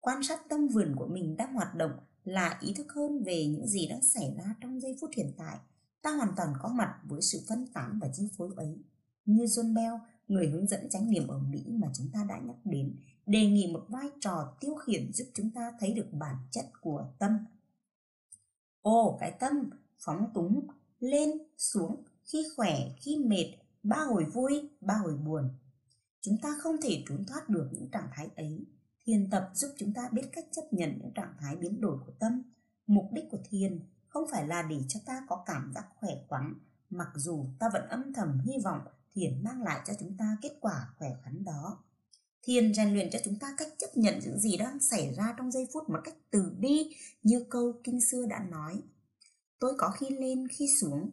quan 0.00 0.22
sát 0.22 0.48
tâm 0.48 0.68
vườn 0.68 0.94
của 0.96 1.06
mình 1.06 1.36
đang 1.36 1.54
hoạt 1.54 1.74
động 1.74 1.92
là 2.24 2.58
ý 2.60 2.74
thức 2.74 2.92
hơn 2.92 3.22
về 3.22 3.46
những 3.46 3.66
gì 3.66 3.88
đang 3.88 4.02
xảy 4.02 4.34
ra 4.36 4.54
trong 4.60 4.80
giây 4.80 4.96
phút 5.00 5.10
hiện 5.16 5.32
tại. 5.38 5.58
Ta 6.02 6.10
hoàn 6.10 6.32
toàn 6.36 6.54
có 6.62 6.68
mặt 6.68 7.00
với 7.04 7.22
sự 7.22 7.40
phân 7.48 7.66
tán 7.74 7.98
và 8.02 8.08
chi 8.12 8.28
phối 8.36 8.50
ấy. 8.56 8.78
Như 9.24 9.44
John 9.44 9.74
Bell, 9.74 9.94
người 10.28 10.48
hướng 10.48 10.66
dẫn 10.66 10.88
chánh 10.90 11.10
niệm 11.10 11.28
ở 11.28 11.38
Mỹ 11.38 11.64
mà 11.68 11.88
chúng 11.94 12.10
ta 12.12 12.24
đã 12.28 12.38
nhắc 12.38 12.56
đến, 12.64 12.96
đề 13.26 13.46
nghị 13.46 13.72
một 13.72 13.86
vai 13.88 14.06
trò 14.20 14.56
tiêu 14.60 14.74
khiển 14.74 15.12
giúp 15.12 15.24
chúng 15.34 15.50
ta 15.50 15.72
thấy 15.80 15.94
được 15.94 16.08
bản 16.12 16.36
chất 16.50 16.64
của 16.80 17.08
tâm. 17.18 17.38
Ồ, 18.82 19.16
cái 19.20 19.32
tâm 19.40 19.70
phóng 19.98 20.30
túng, 20.34 20.66
lên, 21.00 21.30
xuống, 21.58 22.04
khi 22.24 22.46
khỏe, 22.56 22.78
khi 23.00 23.16
mệt, 23.16 23.46
ba 23.82 23.96
hồi 23.96 24.24
vui, 24.24 24.70
ba 24.80 24.94
hồi 24.94 25.16
buồn. 25.16 25.48
Chúng 26.20 26.36
ta 26.42 26.48
không 26.60 26.76
thể 26.82 27.04
trốn 27.08 27.24
thoát 27.24 27.48
được 27.48 27.68
những 27.72 27.90
trạng 27.90 28.08
thái 28.12 28.28
ấy. 28.36 28.64
Thiền 29.10 29.30
tập 29.30 29.50
giúp 29.54 29.68
chúng 29.78 29.92
ta 29.92 30.08
biết 30.12 30.22
cách 30.32 30.44
chấp 30.52 30.62
nhận 30.70 30.98
những 30.98 31.12
trạng 31.14 31.34
thái 31.40 31.56
biến 31.56 31.80
đổi 31.80 31.98
của 32.06 32.12
tâm. 32.18 32.42
Mục 32.86 33.04
đích 33.12 33.24
của 33.30 33.38
thiền 33.50 33.80
không 34.08 34.24
phải 34.30 34.48
là 34.48 34.62
để 34.62 34.76
cho 34.88 35.00
ta 35.06 35.26
có 35.28 35.42
cảm 35.46 35.72
giác 35.74 35.86
khỏe 35.96 36.10
khoắn, 36.28 36.54
mặc 36.90 37.08
dù 37.14 37.46
ta 37.58 37.68
vẫn 37.72 37.88
âm 37.88 38.12
thầm 38.12 38.38
hy 38.38 38.52
vọng 38.64 38.80
thiền 39.14 39.44
mang 39.44 39.62
lại 39.62 39.80
cho 39.86 39.92
chúng 40.00 40.16
ta 40.16 40.36
kết 40.42 40.52
quả 40.60 40.88
khỏe 40.98 41.08
khoắn 41.22 41.44
đó. 41.44 41.84
Thiền 42.42 42.74
rèn 42.74 42.92
luyện 42.92 43.10
cho 43.12 43.18
chúng 43.24 43.38
ta 43.38 43.54
cách 43.58 43.68
chấp 43.78 43.86
nhận 43.94 44.20
những 44.24 44.38
gì 44.38 44.56
đang 44.56 44.80
xảy 44.80 45.14
ra 45.14 45.34
trong 45.38 45.50
giây 45.50 45.68
phút 45.72 45.88
một 45.88 45.98
cách 46.04 46.16
từ 46.30 46.52
bi 46.58 46.96
như 47.22 47.44
câu 47.50 47.72
kinh 47.84 48.00
xưa 48.00 48.26
đã 48.26 48.44
nói. 48.50 48.82
Tôi 49.58 49.74
có 49.78 49.90
khi 49.90 50.06
lên 50.10 50.48
khi 50.48 50.66
xuống, 50.80 51.10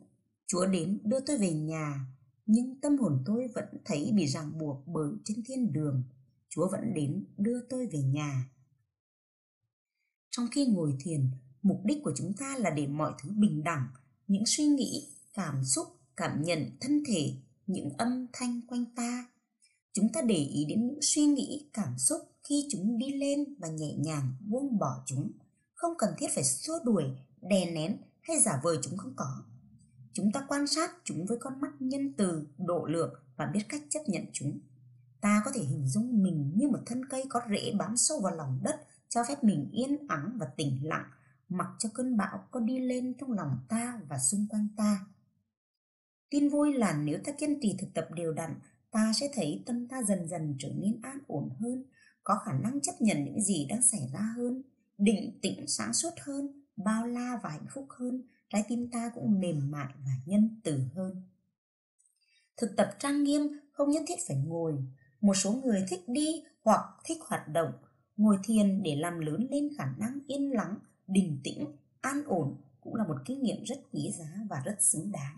Chúa 0.48 0.66
đến 0.66 1.00
đưa 1.04 1.20
tôi 1.20 1.38
về 1.38 1.54
nhà, 1.54 2.06
nhưng 2.46 2.82
tâm 2.82 2.98
hồn 2.98 3.24
tôi 3.26 3.48
vẫn 3.56 3.66
thấy 3.86 4.12
bị 4.16 4.28
ràng 4.28 4.58
buộc 4.58 4.88
bởi 4.88 5.12
trên 5.24 5.44
thiên 5.46 5.74
đường 5.74 6.04
Chúa 6.50 6.70
vẫn 6.72 6.94
đến 6.94 7.26
đưa 7.38 7.62
tôi 7.70 7.88
về 7.88 8.00
nhà. 8.00 8.50
Trong 10.30 10.48
khi 10.52 10.66
ngồi 10.66 10.94
thiền, 11.00 11.32
mục 11.62 11.82
đích 11.86 11.98
của 12.04 12.14
chúng 12.18 12.34
ta 12.34 12.58
là 12.58 12.70
để 12.70 12.88
mọi 12.88 13.14
thứ 13.24 13.32
bình 13.36 13.64
đẳng, 13.64 13.88
những 14.28 14.44
suy 14.46 14.66
nghĩ, 14.66 15.08
cảm 15.34 15.64
xúc, 15.66 15.88
cảm 16.18 16.42
nhận 16.42 16.78
thân 16.82 17.04
thể, 17.08 17.34
những 17.68 17.90
âm 17.98 18.28
thanh 18.34 18.62
quanh 18.68 18.86
ta. 18.96 19.30
chúng 19.94 20.12
ta 20.14 20.22
để 20.22 20.36
ý 20.36 20.66
đến 20.66 20.88
những 20.88 21.00
suy 21.02 21.26
nghĩ 21.26 21.70
cảm 21.74 21.98
xúc 21.98 22.22
khi 22.50 22.68
chúng 22.72 22.98
đi 22.98 23.14
lên 23.14 23.56
và 23.60 23.68
nhẹ 23.68 23.94
nhàng 23.98 24.34
buông 24.40 24.80
bỏ 24.80 25.04
chúng 25.06 25.32
không 25.74 25.94
cần 25.98 26.10
thiết 26.18 26.28
phải 26.36 26.44
xua 26.44 26.80
đuổi 26.86 27.04
đè 27.42 27.72
nén 27.72 27.98
hay 28.22 28.40
giả 28.40 28.60
vờ 28.64 28.82
chúng 28.82 28.98
không 28.98 29.14
có 29.16 29.44
chúng 30.14 30.32
ta 30.32 30.46
quan 30.48 30.68
sát 30.68 30.92
chúng 31.04 31.26
với 31.26 31.38
con 31.42 31.62
mắt 31.62 31.72
nhân 31.80 32.14
từ 32.18 32.48
độ 32.58 32.86
lượng 32.86 33.14
và 33.38 33.46
biết 33.54 33.62
cách 33.70 33.82
chấp 33.90 34.00
nhận 34.08 34.24
chúng 34.34 34.60
ta 35.22 35.42
có 35.46 35.52
thể 35.52 35.62
hình 35.62 35.88
dung 35.88 36.24
mình 36.24 36.52
như 36.56 36.68
một 36.68 36.80
thân 36.86 37.06
cây 37.10 37.24
có 37.30 37.42
rễ 37.52 37.74
bám 37.80 37.98
sâu 37.98 38.20
vào 38.20 38.36
lòng 38.36 38.60
đất, 38.64 38.76
cho 39.10 39.24
phép 39.28 39.44
mình 39.44 39.70
yên 39.72 40.08
ắng 40.08 40.38
và 40.40 40.46
tĩnh 40.46 40.80
lặng, 40.84 41.10
mặc 41.50 41.68
cho 41.80 41.90
cơn 41.94 42.18
bão 42.18 42.48
có 42.52 42.60
đi 42.60 42.80
lên 42.80 43.14
trong 43.20 43.32
lòng 43.32 43.58
ta 43.70 44.00
và 44.10 44.20
xung 44.20 44.48
quanh 44.50 44.68
ta. 44.78 45.06
Tin 46.30 46.50
vui 46.50 46.74
là 46.74 46.94
nếu 46.94 47.20
ta 47.26 47.32
kiên 47.32 47.60
trì 47.62 47.76
thực 47.80 47.88
tập 47.94 48.08
đều 48.16 48.34
đặn, 48.34 48.60
ta 48.92 49.12
sẽ 49.20 49.30
thấy 49.34 49.64
tâm 49.66 49.88
ta 49.88 50.04
dần 50.04 50.28
dần 50.28 50.56
trở 50.60 50.70
nên 50.76 51.00
an 51.02 51.20
ổn 51.28 51.50
hơn, 51.60 51.86
có 52.24 52.40
khả 52.46 52.54
năng 52.54 52.82
chấp 52.82 52.94
nhận 53.00 53.24
những 53.24 53.42
gì 53.42 53.66
đang 53.70 53.82
xảy 53.82 54.10
ra 54.14 54.34
hơn, 54.36 54.62
định 54.98 55.40
tĩnh 55.42 55.68
sáng 55.68 55.94
suốt 55.94 56.10
hơn, 56.22 56.64
bao 56.76 57.08
la 57.08 57.40
và 57.44 57.50
hạnh 57.50 57.66
phúc 57.74 57.86
hơn, 57.90 58.22
trái 58.50 58.66
tim 58.68 58.90
ta 58.92 59.12
cũng 59.16 59.40
mềm 59.40 59.72
mại 59.72 59.94
và 60.06 60.12
nhân 60.26 60.60
từ 60.64 60.80
hơn. 60.96 61.24
Thực 62.58 62.76
tập 62.78 62.90
trang 63.00 63.24
nghiêm 63.24 63.42
không 63.72 63.92
nhất 63.92 64.04
thiết 64.08 64.16
phải 64.28 64.38
ngồi 64.38 64.74
một 65.22 65.34
số 65.34 65.52
người 65.52 65.86
thích 65.90 66.04
đi 66.08 66.44
hoặc 66.64 66.82
thích 67.04 67.18
hoạt 67.28 67.48
động, 67.48 67.72
ngồi 68.18 68.38
thiền 68.44 68.84
để 68.84 68.96
làm 68.96 69.20
lớn 69.20 69.48
lên 69.52 69.70
khả 69.78 69.86
năng 69.98 70.20
yên 70.28 70.52
lắng 70.52 70.76
bình 71.08 71.40
tĩnh, 71.44 71.66
an 72.02 72.24
ổn 72.26 72.56
cũng 72.82 72.96
là 72.96 73.08
một 73.08 73.18
kinh 73.26 73.44
nghiệm 73.44 73.64
rất 73.64 73.80
quý 73.94 74.12
giá 74.20 74.36
và 74.50 74.62
rất 74.66 74.76
xứng 74.80 75.12
đáng. 75.12 75.38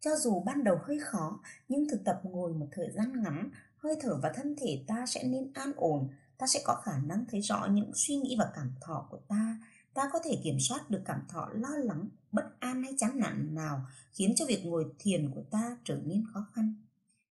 Cho 0.00 0.10
dù 0.16 0.40
ban 0.40 0.64
đầu 0.64 0.78
hơi 0.82 0.98
khó, 1.00 1.40
nhưng 1.68 1.88
thực 1.88 2.04
tập 2.04 2.20
ngồi 2.22 2.52
một 2.52 2.66
thời 2.72 2.90
gian 2.90 3.22
ngắn, 3.22 3.50
hơi 3.76 3.96
thở 4.00 4.18
và 4.22 4.32
thân 4.34 4.56
thể 4.60 4.84
ta 4.86 5.06
sẽ 5.06 5.24
nên 5.24 5.52
an 5.54 5.72
ổn, 5.76 6.08
ta 6.38 6.46
sẽ 6.46 6.60
có 6.64 6.74
khả 6.84 6.98
năng 6.98 7.24
thấy 7.30 7.40
rõ 7.40 7.66
những 7.70 7.90
suy 7.94 8.16
nghĩ 8.16 8.36
và 8.38 8.50
cảm 8.54 8.72
thọ 8.80 9.06
của 9.10 9.18
ta. 9.28 9.58
Ta 9.94 10.10
có 10.12 10.18
thể 10.24 10.40
kiểm 10.44 10.56
soát 10.60 10.90
được 10.90 11.02
cảm 11.04 11.22
thọ 11.28 11.48
lo 11.52 11.68
lắng, 11.68 12.08
bất 12.32 12.60
an 12.60 12.82
hay 12.82 12.94
chán 12.98 13.18
nản 13.18 13.54
nào 13.54 13.86
khiến 14.12 14.32
cho 14.36 14.44
việc 14.46 14.64
ngồi 14.64 14.84
thiền 14.98 15.30
của 15.30 15.42
ta 15.50 15.76
trở 15.84 15.96
nên 16.04 16.24
khó 16.32 16.46
khăn. 16.54 16.74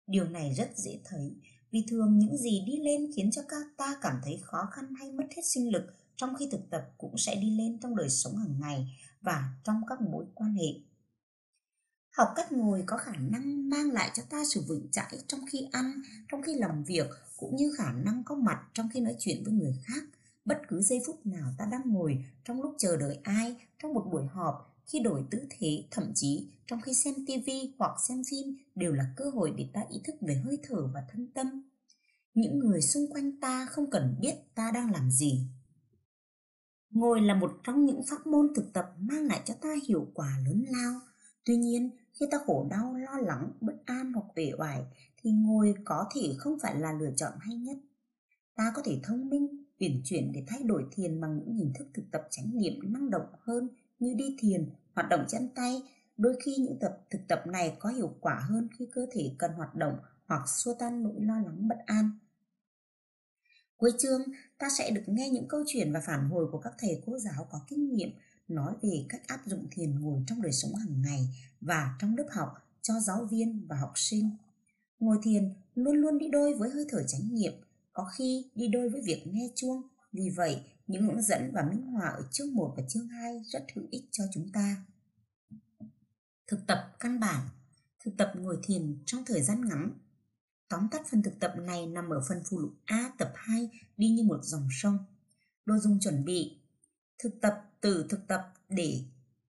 Điều 0.06 0.24
này 0.24 0.54
rất 0.54 0.70
dễ 0.76 1.00
thấy 1.04 1.36
vì 1.74 1.84
thường 1.88 2.18
những 2.18 2.36
gì 2.36 2.62
đi 2.66 2.76
lên 2.76 3.10
khiến 3.16 3.30
cho 3.30 3.42
các 3.48 3.66
ta 3.76 3.96
cảm 4.00 4.20
thấy 4.24 4.40
khó 4.42 4.68
khăn 4.72 4.94
hay 4.98 5.12
mất 5.12 5.24
hết 5.36 5.42
sinh 5.44 5.72
lực 5.72 5.82
trong 6.16 6.34
khi 6.38 6.48
thực 6.52 6.70
tập 6.70 6.90
cũng 6.98 7.18
sẽ 7.18 7.34
đi 7.34 7.50
lên 7.50 7.78
trong 7.82 7.96
đời 7.96 8.08
sống 8.10 8.36
hàng 8.36 8.60
ngày 8.60 8.98
và 9.20 9.48
trong 9.64 9.82
các 9.88 10.00
mối 10.00 10.24
quan 10.34 10.54
hệ. 10.54 10.68
Học 12.16 12.28
cách 12.36 12.52
ngồi 12.52 12.84
có 12.86 12.96
khả 12.96 13.12
năng 13.16 13.70
mang 13.70 13.90
lại 13.90 14.10
cho 14.14 14.22
ta 14.30 14.42
sự 14.54 14.64
vững 14.68 14.88
chãi 14.90 15.18
trong 15.26 15.40
khi 15.50 15.68
ăn, 15.72 16.02
trong 16.28 16.42
khi 16.42 16.54
làm 16.54 16.84
việc, 16.84 17.06
cũng 17.36 17.56
như 17.56 17.74
khả 17.78 17.92
năng 17.92 18.22
có 18.24 18.34
mặt 18.34 18.62
trong 18.74 18.88
khi 18.94 19.00
nói 19.00 19.16
chuyện 19.18 19.44
với 19.44 19.52
người 19.52 19.74
khác. 19.84 20.02
Bất 20.44 20.62
cứ 20.68 20.82
giây 20.82 21.00
phút 21.06 21.26
nào 21.26 21.52
ta 21.58 21.64
đang 21.64 21.82
ngồi 21.84 22.24
trong 22.44 22.62
lúc 22.62 22.74
chờ 22.78 22.96
đợi 22.96 23.18
ai, 23.22 23.56
trong 23.82 23.94
một 23.94 24.08
buổi 24.10 24.26
họp 24.26 24.73
khi 24.86 25.00
đổi 25.00 25.24
tư 25.30 25.38
thế, 25.50 25.84
thậm 25.90 26.12
chí 26.14 26.48
trong 26.66 26.80
khi 26.80 26.94
xem 26.94 27.14
tivi 27.26 27.74
hoặc 27.78 27.92
xem 28.08 28.22
phim 28.30 28.56
đều 28.74 28.92
là 28.92 29.04
cơ 29.16 29.24
hội 29.34 29.54
để 29.56 29.68
ta 29.72 29.80
ý 29.90 30.00
thức 30.04 30.16
về 30.20 30.34
hơi 30.34 30.58
thở 30.62 30.86
và 30.94 31.04
thân 31.12 31.32
tâm. 31.34 31.46
Những 32.34 32.58
người 32.58 32.80
xung 32.80 33.12
quanh 33.12 33.40
ta 33.40 33.66
không 33.70 33.90
cần 33.90 34.16
biết 34.20 34.34
ta 34.54 34.70
đang 34.74 34.90
làm 34.92 35.10
gì. 35.10 35.40
Ngồi 36.90 37.20
là 37.20 37.34
một 37.34 37.60
trong 37.64 37.84
những 37.84 38.02
pháp 38.10 38.26
môn 38.26 38.52
thực 38.56 38.72
tập 38.72 38.86
mang 38.98 39.26
lại 39.26 39.42
cho 39.44 39.54
ta 39.60 39.74
hiệu 39.88 40.06
quả 40.14 40.38
lớn 40.46 40.64
lao. 40.68 41.00
Tuy 41.44 41.56
nhiên, 41.56 41.90
khi 42.12 42.26
ta 42.30 42.38
khổ 42.46 42.68
đau, 42.70 42.94
lo 42.94 43.16
lắng, 43.16 43.52
bất 43.60 43.74
an 43.84 44.12
hoặc 44.12 44.26
uể 44.36 44.52
oải, 44.58 44.82
thì 45.16 45.30
ngồi 45.30 45.74
có 45.84 46.04
thể 46.14 46.34
không 46.38 46.58
phải 46.62 46.80
là 46.80 46.92
lựa 46.92 47.10
chọn 47.16 47.32
hay 47.40 47.56
nhất. 47.56 47.76
Ta 48.54 48.72
có 48.74 48.82
thể 48.84 49.00
thông 49.02 49.28
minh, 49.28 49.64
uyển 49.80 50.00
chuyển 50.04 50.32
để 50.32 50.44
thay 50.46 50.62
đổi 50.62 50.84
thiền 50.90 51.20
bằng 51.20 51.38
những 51.38 51.54
hình 51.54 51.72
thức 51.78 51.88
thực 51.94 52.04
tập 52.12 52.22
chánh 52.30 52.50
niệm 52.54 52.92
năng 52.92 53.10
động 53.10 53.26
hơn 53.40 53.68
như 54.04 54.14
đi 54.14 54.36
thiền 54.38 54.70
hoạt 54.94 55.08
động 55.08 55.24
chân 55.28 55.48
tay 55.54 55.82
đôi 56.16 56.36
khi 56.44 56.56
những 56.56 56.78
tập 56.80 56.98
thực 57.10 57.20
tập 57.28 57.42
này 57.46 57.76
có 57.78 57.88
hiệu 57.88 58.14
quả 58.20 58.40
hơn 58.48 58.68
khi 58.78 58.88
cơ 58.92 59.06
thể 59.12 59.30
cần 59.38 59.52
hoạt 59.52 59.74
động 59.74 59.98
hoặc 60.26 60.48
xua 60.48 60.74
tan 60.78 61.02
nỗi 61.02 61.20
lo 61.20 61.34
lắng 61.34 61.68
bất 61.68 61.78
an 61.86 62.10
cuối 63.76 63.90
chương 63.98 64.22
ta 64.58 64.68
sẽ 64.78 64.90
được 64.90 65.02
nghe 65.06 65.30
những 65.30 65.48
câu 65.48 65.64
chuyện 65.66 65.92
và 65.92 66.00
phản 66.00 66.28
hồi 66.28 66.46
của 66.52 66.58
các 66.58 66.72
thầy 66.78 67.02
cô 67.06 67.18
giáo 67.18 67.46
có 67.50 67.60
kinh 67.68 67.92
nghiệm 67.92 68.10
nói 68.48 68.74
về 68.82 69.06
cách 69.08 69.22
áp 69.26 69.40
dụng 69.46 69.66
thiền 69.70 70.00
ngồi 70.00 70.22
trong 70.26 70.42
đời 70.42 70.52
sống 70.52 70.74
hàng 70.74 71.02
ngày 71.02 71.28
và 71.60 71.96
trong 72.00 72.16
lớp 72.16 72.26
học 72.30 72.48
cho 72.82 73.00
giáo 73.00 73.28
viên 73.30 73.66
và 73.68 73.76
học 73.76 73.92
sinh. 73.94 74.30
Ngồi 74.98 75.16
thiền 75.22 75.52
luôn 75.74 75.96
luôn 75.96 76.18
đi 76.18 76.28
đôi 76.28 76.54
với 76.54 76.70
hơi 76.70 76.86
thở 76.90 77.02
chánh 77.02 77.34
niệm, 77.34 77.52
có 77.92 78.10
khi 78.16 78.50
đi 78.54 78.68
đôi 78.68 78.88
với 78.88 79.00
việc 79.00 79.22
nghe 79.26 79.50
chuông. 79.54 79.82
Vì 80.12 80.30
vậy, 80.36 80.62
những 80.86 81.02
hướng 81.02 81.22
dẫn 81.22 81.50
và 81.52 81.62
minh 81.62 81.82
họa 81.82 82.08
ở 82.08 82.22
chương 82.32 82.54
1 82.54 82.74
và 82.76 82.82
chương 82.88 83.08
2 83.08 83.42
rất 83.46 83.64
hữu 83.74 83.84
ích 83.90 84.04
cho 84.10 84.24
chúng 84.34 84.52
ta. 84.52 84.76
Thực 86.46 86.66
tập 86.66 86.96
căn 87.00 87.20
bản, 87.20 87.48
Thực 88.04 88.16
tập 88.16 88.32
ngồi 88.36 88.58
thiền 88.62 88.98
trong 89.06 89.24
thời 89.24 89.42
gian 89.42 89.68
ngắn 89.68 89.92
Tóm 90.68 90.88
tắt 90.90 91.02
phần 91.10 91.22
thực 91.22 91.40
tập 91.40 91.54
này 91.56 91.86
nằm 91.86 92.10
ở 92.10 92.22
phần 92.28 92.42
phụ 92.50 92.58
lục 92.58 92.72
A 92.84 93.12
tập 93.18 93.32
2 93.34 93.70
đi 93.96 94.08
như 94.08 94.22
một 94.22 94.38
dòng 94.42 94.68
sông. 94.82 94.98
Đồ 95.66 95.78
dùng 95.78 96.00
chuẩn 96.00 96.24
bị 96.24 96.58
Thực 97.18 97.40
tập 97.40 97.70
từ 97.80 98.06
thực 98.08 98.26
tập 98.28 98.52
để 98.68 99.00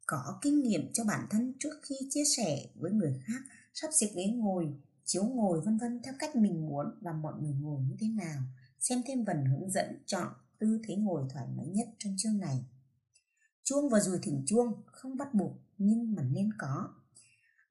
có 0.05 0.39
kinh 0.41 0.61
nghiệm 0.61 0.93
cho 0.93 1.03
bản 1.03 1.27
thân 1.29 1.53
trước 1.59 1.79
khi 1.81 1.95
chia 2.09 2.23
sẻ 2.37 2.67
với 2.75 2.91
người 2.91 3.21
khác, 3.25 3.41
sắp 3.73 3.89
xếp 3.99 4.07
ghế 4.15 4.25
ngồi, 4.25 4.73
chiếu 5.05 5.23
ngồi, 5.23 5.61
vân 5.61 5.77
vân 5.77 6.01
theo 6.03 6.13
cách 6.19 6.35
mình 6.35 6.67
muốn 6.67 6.99
và 7.01 7.13
mọi 7.13 7.33
người 7.41 7.53
ngồi 7.53 7.81
như 7.81 7.95
thế 7.99 8.07
nào 8.07 8.41
xem 8.79 9.01
thêm 9.07 9.25
phần 9.25 9.45
hướng 9.45 9.71
dẫn 9.71 10.03
chọn 10.05 10.27
tư 10.59 10.79
thế 10.83 10.95
ngồi 10.95 11.23
thoải 11.29 11.47
mái 11.57 11.67
nhất 11.67 11.87
trong 11.99 12.15
chương 12.17 12.37
này 12.37 12.65
chuông 13.63 13.89
và 13.89 13.99
dùi 13.99 14.19
thỉnh 14.21 14.43
chuông 14.47 14.83
không 14.85 15.17
bắt 15.17 15.33
buộc 15.33 15.51
nhưng 15.77 16.15
mà 16.15 16.23
nên 16.23 16.49
có 16.57 16.93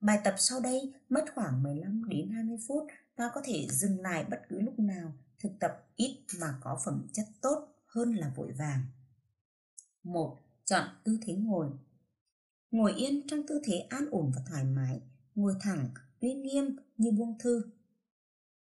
bài 0.01 0.21
tập 0.25 0.35
sau 0.39 0.61
đây 0.61 0.95
mất 1.09 1.25
khoảng 1.35 1.63
15 1.63 2.09
đến 2.09 2.31
20 2.31 2.57
phút 2.69 2.87
ta 3.17 3.31
có 3.35 3.41
thể 3.45 3.67
dừng 3.71 4.01
lại 4.01 4.25
bất 4.31 4.43
cứ 4.49 4.61
lúc 4.61 4.79
nào 4.79 5.13
thực 5.39 5.53
tập 5.61 5.87
ít 5.97 6.25
mà 6.41 6.59
có 6.61 6.81
phẩm 6.85 7.07
chất 7.13 7.25
tốt 7.41 7.69
hơn 7.87 8.15
là 8.15 8.33
vội 8.37 8.53
vàng 8.53 8.87
1. 10.05 10.41
Chọn 10.65 10.89
tư 11.05 11.19
thế 11.23 11.35
ngồi. 11.35 11.71
Ngồi 12.71 12.93
yên 12.93 13.27
trong 13.29 13.43
tư 13.49 13.61
thế 13.65 13.79
an 13.79 14.09
ổn 14.11 14.33
và 14.35 14.43
thoải 14.47 14.65
mái, 14.65 15.01
ngồi 15.35 15.55
thẳng, 15.61 15.89
uy 16.21 16.35
nghiêm 16.35 16.77
như 16.97 17.11
buông 17.11 17.39
thư. 17.39 17.63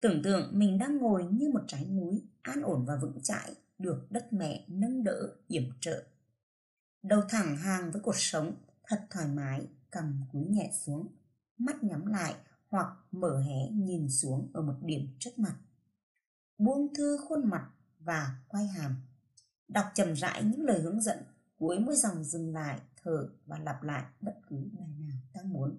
Tưởng 0.01 0.21
tượng 0.23 0.59
mình 0.59 0.77
đang 0.77 0.97
ngồi 0.97 1.25
như 1.31 1.49
một 1.49 1.61
trái 1.67 1.85
núi, 1.85 2.23
an 2.41 2.61
ổn 2.61 2.85
và 2.85 2.95
vững 3.01 3.21
chãi, 3.23 3.55
được 3.79 4.07
đất 4.09 4.33
mẹ 4.33 4.65
nâng 4.67 5.03
đỡ, 5.03 5.35
yểm 5.47 5.63
trợ. 5.79 6.03
Đầu 7.03 7.21
thẳng 7.29 7.57
hàng 7.57 7.91
với 7.91 8.01
cuộc 8.01 8.15
sống, 8.15 8.55
thật 8.87 9.07
thoải 9.09 9.27
mái, 9.27 9.67
cầm 9.91 10.21
cúi 10.31 10.45
nhẹ 10.47 10.71
xuống, 10.85 11.07
mắt 11.57 11.83
nhắm 11.83 12.05
lại 12.05 12.35
hoặc 12.69 12.87
mở 13.11 13.41
hé 13.41 13.69
nhìn 13.69 14.09
xuống 14.09 14.49
ở 14.53 14.61
một 14.61 14.75
điểm 14.81 15.07
trước 15.19 15.39
mặt. 15.39 15.55
Buông 16.57 16.93
thư 16.93 17.17
khuôn 17.27 17.49
mặt 17.49 17.69
và 17.99 18.39
quay 18.47 18.67
hàm. 18.67 18.95
Đọc 19.67 19.85
chậm 19.95 20.13
rãi 20.13 20.43
những 20.43 20.65
lời 20.65 20.81
hướng 20.81 21.01
dẫn 21.01 21.17
cuối 21.59 21.79
mỗi 21.79 21.95
dòng 21.95 22.23
dừng 22.23 22.53
lại 22.53 22.79
thở 23.03 23.29
và 23.45 23.59
lặp 23.59 23.83
lại 23.83 24.03
bất 24.21 24.33
cứ 24.49 24.55
bài 24.79 24.89
nào 24.99 25.17
ta 25.33 25.41
muốn 25.43 25.77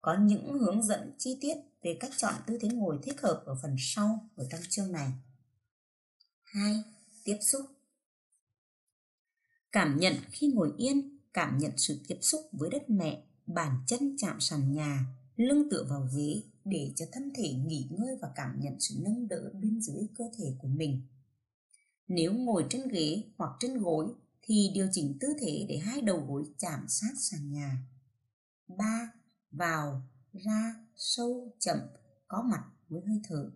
có 0.00 0.16
những 0.20 0.58
hướng 0.58 0.82
dẫn 0.82 1.14
chi 1.18 1.38
tiết 1.40 1.54
về 1.82 1.96
cách 2.00 2.10
chọn 2.16 2.34
tư 2.46 2.58
thế 2.60 2.68
ngồi 2.68 2.98
thích 3.02 3.20
hợp 3.20 3.42
ở 3.46 3.56
phần 3.62 3.76
sau 3.78 4.28
của 4.36 4.44
trong 4.50 4.60
chương 4.68 4.92
này 4.92 5.12
2. 6.42 6.82
Tiếp 7.24 7.38
xúc 7.40 7.66
Cảm 9.72 9.98
nhận 9.98 10.14
khi 10.30 10.52
ngồi 10.54 10.72
yên, 10.78 11.18
cảm 11.32 11.58
nhận 11.58 11.72
sự 11.76 12.00
tiếp 12.08 12.18
xúc 12.20 12.40
với 12.52 12.70
đất 12.70 12.90
mẹ, 12.90 13.24
bàn 13.46 13.76
chân 13.86 14.16
chạm 14.18 14.40
sàn 14.40 14.72
nhà, 14.72 15.06
lưng 15.36 15.68
tựa 15.70 15.84
vào 15.88 16.08
ghế 16.16 16.42
để 16.64 16.92
cho 16.96 17.06
thân 17.12 17.32
thể 17.34 17.52
nghỉ 17.52 17.86
ngơi 17.90 18.16
và 18.20 18.32
cảm 18.34 18.60
nhận 18.60 18.80
sự 18.80 18.94
nâng 18.98 19.28
đỡ 19.28 19.50
bên 19.62 19.80
dưới 19.80 20.06
cơ 20.14 20.24
thể 20.38 20.54
của 20.58 20.68
mình. 20.68 21.02
Nếu 22.08 22.32
ngồi 22.32 22.66
trên 22.70 22.88
ghế 22.88 23.22
hoặc 23.36 23.50
trên 23.60 23.78
gối 23.78 24.14
thì 24.42 24.70
điều 24.74 24.88
chỉnh 24.92 25.16
tư 25.20 25.28
thế 25.40 25.66
để 25.68 25.78
hai 25.78 26.00
đầu 26.00 26.24
gối 26.28 26.44
chạm 26.58 26.84
sát 26.88 27.12
sàn 27.18 27.52
nhà. 27.52 27.76
3. 28.68 29.12
Vào, 29.50 30.02
ra, 30.32 30.74
sâu, 30.96 31.52
chậm, 31.58 31.78
có 32.28 32.42
mặt 32.42 32.64
với 32.88 33.02
hơi 33.06 33.20
thở. 33.24 33.50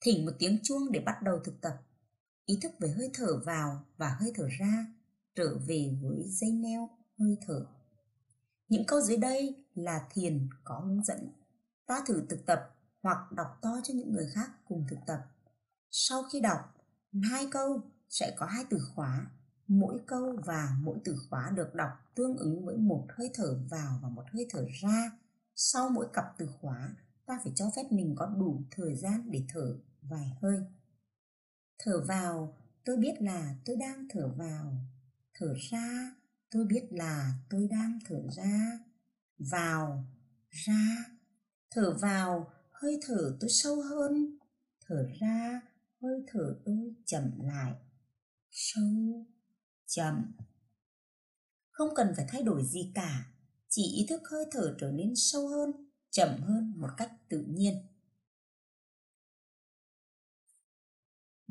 Thỉnh 0.00 0.26
một 0.26 0.32
tiếng 0.38 0.58
chuông 0.62 0.92
để 0.92 1.00
bắt 1.00 1.22
đầu 1.22 1.40
thực 1.44 1.60
tập. 1.60 1.82
Ý 2.46 2.58
thức 2.62 2.72
về 2.80 2.88
hơi 2.88 3.10
thở 3.14 3.40
vào 3.44 3.84
và 3.96 4.16
hơi 4.20 4.32
thở 4.34 4.48
ra, 4.58 4.86
trở 5.34 5.58
về 5.66 5.96
với 6.02 6.24
dây 6.26 6.52
neo 6.52 6.90
hơi 7.18 7.36
thở. 7.46 7.66
Những 8.68 8.86
câu 8.86 9.00
dưới 9.00 9.16
đây 9.16 9.54
là 9.74 10.06
thiền 10.10 10.48
có 10.64 10.78
hướng 10.78 11.04
dẫn. 11.04 11.28
Ta 11.86 12.04
thử 12.06 12.22
thực 12.28 12.46
tập 12.46 12.74
hoặc 13.02 13.32
đọc 13.32 13.58
to 13.62 13.80
cho 13.84 13.94
những 13.94 14.12
người 14.12 14.26
khác 14.34 14.50
cùng 14.68 14.84
thực 14.90 14.98
tập. 15.06 15.26
Sau 15.90 16.22
khi 16.32 16.40
đọc, 16.40 16.74
hai 17.30 17.48
câu 17.50 17.80
sẽ 18.08 18.34
có 18.38 18.46
hai 18.46 18.64
từ 18.70 18.78
khóa. 18.94 19.30
Mỗi 19.68 20.00
câu 20.06 20.36
và 20.44 20.76
mỗi 20.80 20.98
từ 21.04 21.16
khóa 21.30 21.50
được 21.50 21.74
đọc 21.74 21.90
tương 22.14 22.36
ứng 22.36 22.64
với 22.66 22.76
một 22.76 23.06
hơi 23.08 23.30
thở 23.34 23.58
vào 23.70 23.98
và 24.02 24.08
một 24.08 24.24
hơi 24.32 24.46
thở 24.50 24.66
ra. 24.80 25.10
Sau 25.54 25.88
mỗi 25.88 26.06
cặp 26.12 26.24
từ 26.38 26.48
khóa, 26.60 26.96
ta 27.26 27.40
phải 27.44 27.52
cho 27.56 27.70
phép 27.76 27.82
mình 27.90 28.14
có 28.18 28.26
đủ 28.26 28.62
thời 28.70 28.94
gian 28.94 29.30
để 29.30 29.44
thở 29.48 29.76
vài 30.02 30.32
hơi. 30.42 30.64
Thở 31.84 32.04
vào, 32.08 32.56
tôi 32.84 32.96
biết 32.96 33.14
là 33.20 33.54
tôi 33.64 33.76
đang 33.76 34.06
thở 34.10 34.28
vào. 34.36 34.76
Thở 35.34 35.54
ra, 35.70 36.14
tôi 36.50 36.64
biết 36.64 36.86
là 36.90 37.34
tôi 37.50 37.68
đang 37.70 37.98
thở 38.04 38.22
ra. 38.36 38.78
Vào, 39.38 40.04
ra. 40.50 41.04
Thở 41.70 41.98
vào, 42.00 42.50
hơi 42.70 43.00
thở 43.06 43.36
tôi 43.40 43.50
sâu 43.50 43.82
hơn. 43.82 44.38
Thở 44.86 45.08
ra, 45.20 45.60
hơi 46.02 46.24
thở 46.26 46.56
tôi 46.64 46.94
chậm 47.06 47.30
lại. 47.42 47.72
Sâu, 48.50 49.26
chậm. 49.86 50.32
Không 51.70 51.94
cần 51.94 52.12
phải 52.16 52.26
thay 52.28 52.42
đổi 52.42 52.64
gì 52.64 52.92
cả, 52.94 53.26
chỉ 53.68 53.82
ý 53.82 54.06
thức 54.08 54.22
hơi 54.30 54.44
thở 54.52 54.76
trở 54.80 54.90
nên 54.90 55.12
sâu 55.16 55.48
hơn, 55.48 55.70
chậm 56.10 56.28
hơn 56.42 56.74
một 56.76 56.88
cách 56.96 57.12
tự 57.28 57.44
nhiên. 57.48 57.74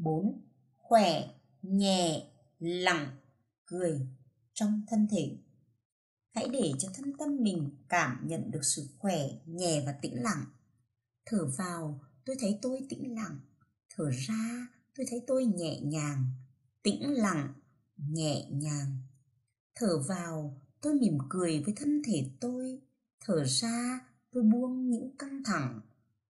4. 0.03 0.41
Khỏe, 0.77 1.27
nhẹ, 1.62 2.27
lặng, 2.60 3.17
cười 3.65 4.08
trong 4.53 4.81
thân 4.88 5.08
thể. 5.12 5.38
Hãy 6.36 6.48
để 6.53 6.72
cho 6.79 6.89
thân 6.93 7.17
tâm 7.17 7.38
mình 7.41 7.70
cảm 7.89 8.27
nhận 8.27 8.51
được 8.51 8.65
sự 8.65 8.88
khỏe, 9.00 9.29
nhẹ 9.46 9.84
và 9.86 9.91
tĩnh 9.91 10.24
lặng. 10.24 10.46
Thở 11.25 11.46
vào, 11.58 12.00
tôi 12.25 12.36
thấy 12.39 12.60
tôi 12.62 12.86
tĩnh 12.89 13.15
lặng. 13.15 13.39
Thở 13.96 14.10
ra, 14.10 14.67
tôi 14.96 15.05
thấy 15.10 15.24
tôi 15.27 15.46
nhẹ 15.46 15.79
nhàng, 15.81 16.25
tĩnh 16.84 17.13
lặng, 17.13 17.53
nhẹ 17.98 18.46
nhàng. 18.50 18.98
Thở 19.75 20.00
vào, 20.08 20.62
tôi 20.81 20.93
mỉm 20.93 21.17
cười 21.29 21.63
với 21.65 21.74
thân 21.77 22.01
thể 22.05 22.29
tôi. 22.39 22.81
Thở 23.25 23.43
ra, 23.46 24.00
tôi 24.31 24.43
buông 24.43 24.89
những 24.89 25.17
căng 25.17 25.43
thẳng 25.46 25.81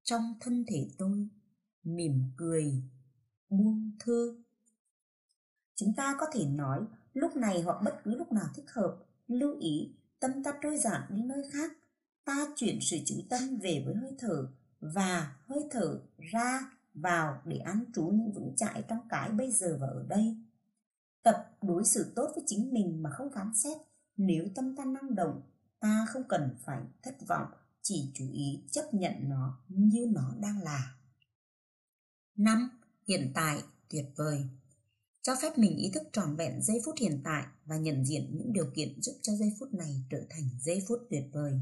trong 0.04 0.34
thân 0.40 0.66
thể 0.68 0.90
tôi. 0.98 1.28
Mỉm 1.84 2.24
cười, 2.38 2.82
buông 3.52 3.92
thư. 4.00 4.38
Chúng 5.76 5.94
ta 5.94 6.16
có 6.20 6.26
thể 6.34 6.46
nói 6.46 6.86
lúc 7.14 7.36
này 7.36 7.62
hoặc 7.62 7.82
bất 7.84 8.02
cứ 8.04 8.16
lúc 8.16 8.32
nào 8.32 8.46
thích 8.56 8.72
hợp, 8.72 8.98
lưu 9.28 9.60
ý 9.60 9.92
tâm 10.20 10.44
ta 10.44 10.54
trôi 10.62 10.78
giản 10.78 11.02
đi 11.10 11.22
nơi 11.24 11.50
khác. 11.52 11.72
Ta 12.26 12.48
chuyển 12.56 12.80
sự 12.82 12.98
chú 13.06 13.16
tâm 13.30 13.58
về 13.62 13.84
với 13.86 13.96
hơi 13.96 14.12
thở 14.20 14.48
và 14.80 15.36
hơi 15.46 15.64
thở 15.72 16.02
ra 16.18 16.72
vào 16.94 17.42
để 17.46 17.58
an 17.58 17.86
trú 17.94 18.04
những 18.04 18.32
vững 18.32 18.54
chãi 18.58 18.84
trong 18.88 19.00
cái 19.10 19.30
bây 19.30 19.52
giờ 19.52 19.78
và 19.82 19.88
ở 19.88 20.06
đây. 20.10 20.38
Tập 21.24 21.58
đối 21.62 21.86
xử 21.86 22.12
tốt 22.16 22.32
với 22.36 22.44
chính 22.48 22.74
mình 22.74 23.04
mà 23.04 23.10
không 23.10 23.32
phán 23.36 23.56
xét. 23.56 23.78
Nếu 24.18 24.48
tâm 24.56 24.76
ta 24.76 24.86
năng 24.86 25.16
động, 25.16 25.42
ta 25.80 26.06
không 26.10 26.24
cần 26.30 26.56
phải 26.66 26.82
thất 27.04 27.28
vọng, 27.28 27.48
chỉ 27.82 28.12
chú 28.14 28.26
ý 28.34 28.64
chấp 28.72 28.94
nhận 28.94 29.14
nó 29.30 29.60
như 29.68 30.08
nó 30.12 30.34
đang 30.40 30.62
là. 30.62 30.96
5. 32.36 32.81
Hiện 33.12 33.32
tại 33.36 33.64
tuyệt 33.90 34.06
vời 34.16 34.44
cho 35.22 35.36
phép 35.42 35.58
mình 35.58 35.78
ý 35.78 35.92
thức 35.94 36.04
trọn 36.14 36.36
vẹn 36.36 36.62
giây 36.62 36.82
phút 36.86 36.96
hiện 37.00 37.22
tại 37.24 37.44
và 37.66 37.78
nhận 37.78 38.06
diện 38.06 38.28
những 38.38 38.54
điều 38.54 38.72
kiện 38.76 39.02
giúp 39.02 39.14
cho 39.22 39.34
giây 39.34 39.54
phút 39.60 39.74
này 39.74 40.04
trở 40.10 40.22
thành 40.30 40.50
giây 40.62 40.84
phút 40.88 41.08
tuyệt 41.10 41.24
vời. 41.32 41.60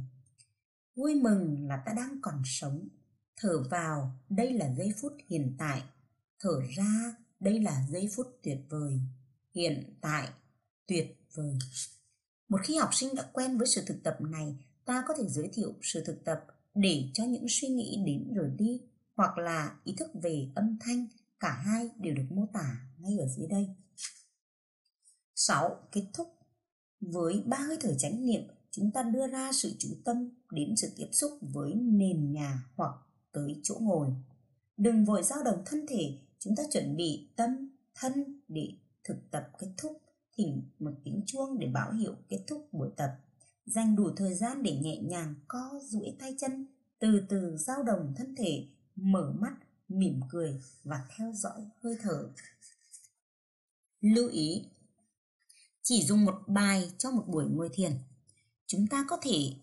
Vui 0.96 1.15
mừng 1.15 1.68
là 1.68 1.84
ta 1.86 1.94
đang 1.94 2.20
còn 2.22 2.41
sống. 2.46 2.88
Thở 3.36 3.63
vào, 3.72 4.12
đây 4.29 4.53
là 4.53 4.74
giây 4.77 4.94
phút 5.01 5.13
hiện 5.27 5.56
tại. 5.58 5.84
Thở 6.39 6.62
ra, 6.75 7.15
đây 7.39 7.60
là 7.60 7.86
giây 7.89 8.10
phút 8.15 8.27
tuyệt 8.44 8.60
vời. 8.70 9.00
Hiện 9.56 9.94
tại, 10.01 10.29
tuyệt 10.88 11.18
vời. 11.34 11.53
Một 12.50 12.60
khi 12.63 12.75
học 12.75 12.89
sinh 12.94 13.15
đã 13.15 13.29
quen 13.34 13.58
với 13.58 13.68
sự 13.68 13.84
thực 13.86 14.03
tập 14.03 14.18
này, 14.20 14.56
ta 14.86 15.03
có 15.08 15.13
thể 15.18 15.24
giới 15.27 15.50
thiệu 15.53 15.74
sự 15.82 16.03
thực 16.06 16.24
tập 16.25 16.46
để 16.75 17.10
cho 17.13 17.24
những 17.24 17.46
suy 17.50 17.68
nghĩ 17.68 18.03
đến 18.06 18.34
rồi 18.34 18.51
đi 18.58 18.82
hoặc 19.15 19.38
là 19.38 19.75
ý 19.84 19.94
thức 19.98 20.10
về 20.22 20.48
âm 20.56 20.77
thanh 20.79 21.08
Cả 21.39 21.51
hai 21.65 21.89
đều 21.98 22.15
được 22.15 22.25
mô 22.29 22.46
tả 22.53 22.88
ngay 22.98 23.17
ở 23.19 23.27
dưới 23.27 23.48
đây. 23.48 23.67
6. 25.35 25.75
Kết 25.92 26.05
thúc 26.14 26.27
Với 27.01 27.44
ba 27.46 27.57
hơi 27.57 27.77
thở 27.81 27.96
chánh 27.98 28.25
niệm, 28.25 28.42
chúng 28.72 28.92
ta 28.92 29.03
đưa 29.03 29.27
ra 29.27 29.51
sự 29.53 29.75
chú 29.79 29.90
tâm 30.05 30.29
đến 30.51 30.75
sự 30.75 30.90
tiếp 30.98 31.07
xúc 31.11 31.31
với 31.42 31.74
nền 31.75 32.31
nhà 32.31 32.64
hoặc 32.75 32.96
tới 33.31 33.59
chỗ 33.64 33.75
ngồi. 33.81 34.07
Đừng 34.77 35.05
vội 35.05 35.24
dao 35.24 35.44
động 35.44 35.64
thân 35.66 35.85
thể, 35.90 36.20
chúng 36.40 36.55
ta 36.55 36.64
chuẩn 36.72 36.98
bị 36.98 37.29
tâm, 37.35 37.70
thân 37.96 38.42
để 38.48 38.70
thực 39.03 39.31
tập 39.31 39.50
kết 39.59 39.68
thúc. 39.77 40.01
Thỉnh 40.37 40.70
một 40.79 40.92
tiếng 41.03 41.22
chuông 41.25 41.59
để 41.59 41.68
báo 41.68 41.94
hiệu 41.94 42.16
kết 42.29 42.44
thúc 42.48 42.68
buổi 42.72 42.90
tập. 42.98 43.11
Dành 43.66 43.96
đủ 43.96 44.09
thời 44.16 44.33
gian 44.33 44.64
để 44.64 44.79
nhẹ 44.81 45.01
nhàng 45.01 45.35
co 45.48 45.79
duỗi 45.83 46.16
tay 46.20 46.35
chân, 46.40 46.68
từ 47.00 47.22
từ 47.29 47.57
dao 47.57 47.83
động 47.83 48.14
thân 48.18 48.35
thể, 48.35 48.68
mở 48.96 49.33
mắt 49.40 49.55
mỉm 49.90 50.20
cười 50.30 50.62
và 50.84 51.06
theo 51.18 51.32
dõi 51.34 51.62
hơi 51.84 51.98
thở. 52.02 52.30
Lưu 54.02 54.30
ý 54.30 54.66
Chỉ 55.82 56.04
dùng 56.04 56.25
một 56.25 56.36
bài 56.48 56.92
cho 56.98 57.12
một 57.12 57.24
buổi 57.28 57.46
ngồi 57.46 57.70
thiền. 57.74 57.92
Chúng 58.68 58.88
ta 58.88 59.06
có 59.08 59.18
thể 59.22 59.54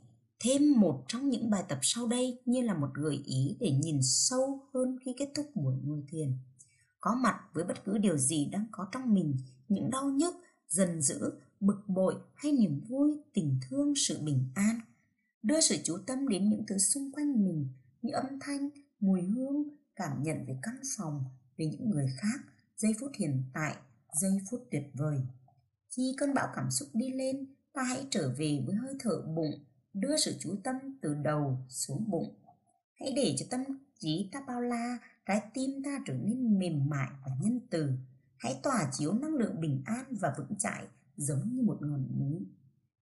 thêm 0.41 0.81
một 0.81 1.05
trong 1.09 1.29
những 1.29 1.51
bài 1.51 1.65
tập 1.69 1.79
sau 1.83 2.07
đây 2.07 2.39
như 2.45 2.61
là 2.61 2.75
một 2.75 2.89
gợi 2.95 3.23
ý 3.25 3.57
để 3.61 3.71
nhìn 3.71 4.01
sâu 4.03 4.69
hơn 4.75 4.99
khi 5.05 5.15
kết 5.19 5.29
thúc 5.35 5.47
buổi 5.55 5.75
ngồi 5.85 6.03
thiền. 6.09 6.33
Có 7.01 7.15
mặt 7.15 7.41
với 7.53 7.65
bất 7.65 7.85
cứ 7.85 7.99
điều 7.99 8.19
gì 8.19 8.49
đang 8.53 8.67
có 8.71 8.87
trong 8.93 9.15
mình, 9.15 9.37
những 9.69 9.91
đau 9.91 10.11
nhức, 10.11 10.35
dần 10.69 11.03
dữ, 11.03 11.33
bực 11.61 11.83
bội 11.87 12.15
hay 12.35 12.53
niềm 12.53 12.81
vui, 12.89 13.11
tình 13.33 13.61
thương, 13.69 13.95
sự 13.97 14.19
bình 14.23 14.45
an. 14.55 14.81
Đưa 15.43 15.61
sự 15.61 15.77
chú 15.85 15.99
tâm 16.07 16.29
đến 16.29 16.51
những 16.51 16.65
thứ 16.67 16.79
xung 16.79 17.13
quanh 17.13 17.45
mình 17.45 17.69
như 18.03 18.13
âm 18.13 18.39
thanh, 18.41 18.69
mùi 19.01 19.23
hương, 19.23 19.65
cảm 19.97 20.23
nhận 20.23 20.45
về 20.47 20.57
căn 20.63 20.81
phòng, 20.97 21.25
về 21.57 21.67
những 21.67 21.91
người 21.91 22.07
khác, 22.17 22.41
giây 22.77 22.95
phút 23.01 23.13
hiện 23.19 23.43
tại, 23.55 23.77
giây 24.13 24.39
phút 24.51 24.61
tuyệt 24.71 24.91
vời. 24.95 25.21
Khi 25.97 26.15
cơn 26.19 26.35
bão 26.35 26.49
cảm 26.57 26.71
xúc 26.71 26.89
đi 26.93 27.11
lên, 27.11 27.47
ta 27.73 27.83
hãy 27.83 28.07
trở 28.11 28.35
về 28.39 28.63
với 28.67 28.75
hơi 28.75 28.95
thở 29.01 29.23
bụng, 29.23 29.65
đưa 29.93 30.17
sự 30.17 30.37
chú 30.41 30.57
tâm 30.65 30.77
từ 31.03 31.15
đầu 31.15 31.59
xuống 31.69 32.11
bụng. 32.11 32.35
Hãy 33.01 33.13
để 33.17 33.35
cho 33.39 33.47
tâm 33.51 33.61
trí 33.99 34.29
ta 34.33 34.41
bao 34.47 34.61
la, 34.61 34.99
trái 35.27 35.43
tim 35.55 35.83
ta 35.85 35.99
trở 36.07 36.15
nên 36.15 36.59
mềm 36.59 36.89
mại 36.89 37.11
và 37.25 37.33
nhân 37.41 37.61
từ. 37.71 37.93
Hãy 38.37 38.61
tỏa 38.63 38.91
chiếu 38.93 39.13
năng 39.13 39.35
lượng 39.35 39.61
bình 39.61 39.83
an 39.85 40.05
và 40.11 40.35
vững 40.39 40.59
chãi 40.59 40.87
giống 41.17 41.53
như 41.53 41.63
một 41.63 41.79
ngọn 41.81 42.19
núi. 42.21 42.47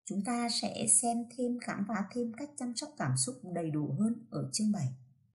Chúng 0.06 0.24
ta 0.24 0.50
sẽ 0.62 0.88
xem 0.88 1.18
thêm 1.38 1.60
khám 1.60 1.86
phá 1.88 2.06
thêm 2.14 2.34
cách 2.34 2.50
chăm 2.58 2.76
sóc 2.76 2.90
cảm 2.98 3.18
xúc 3.18 3.36
đầy 3.54 3.72
đủ 3.72 3.96
hơn 4.00 4.26
ở 4.30 4.50
chương 4.54 4.72
7. 4.72 4.88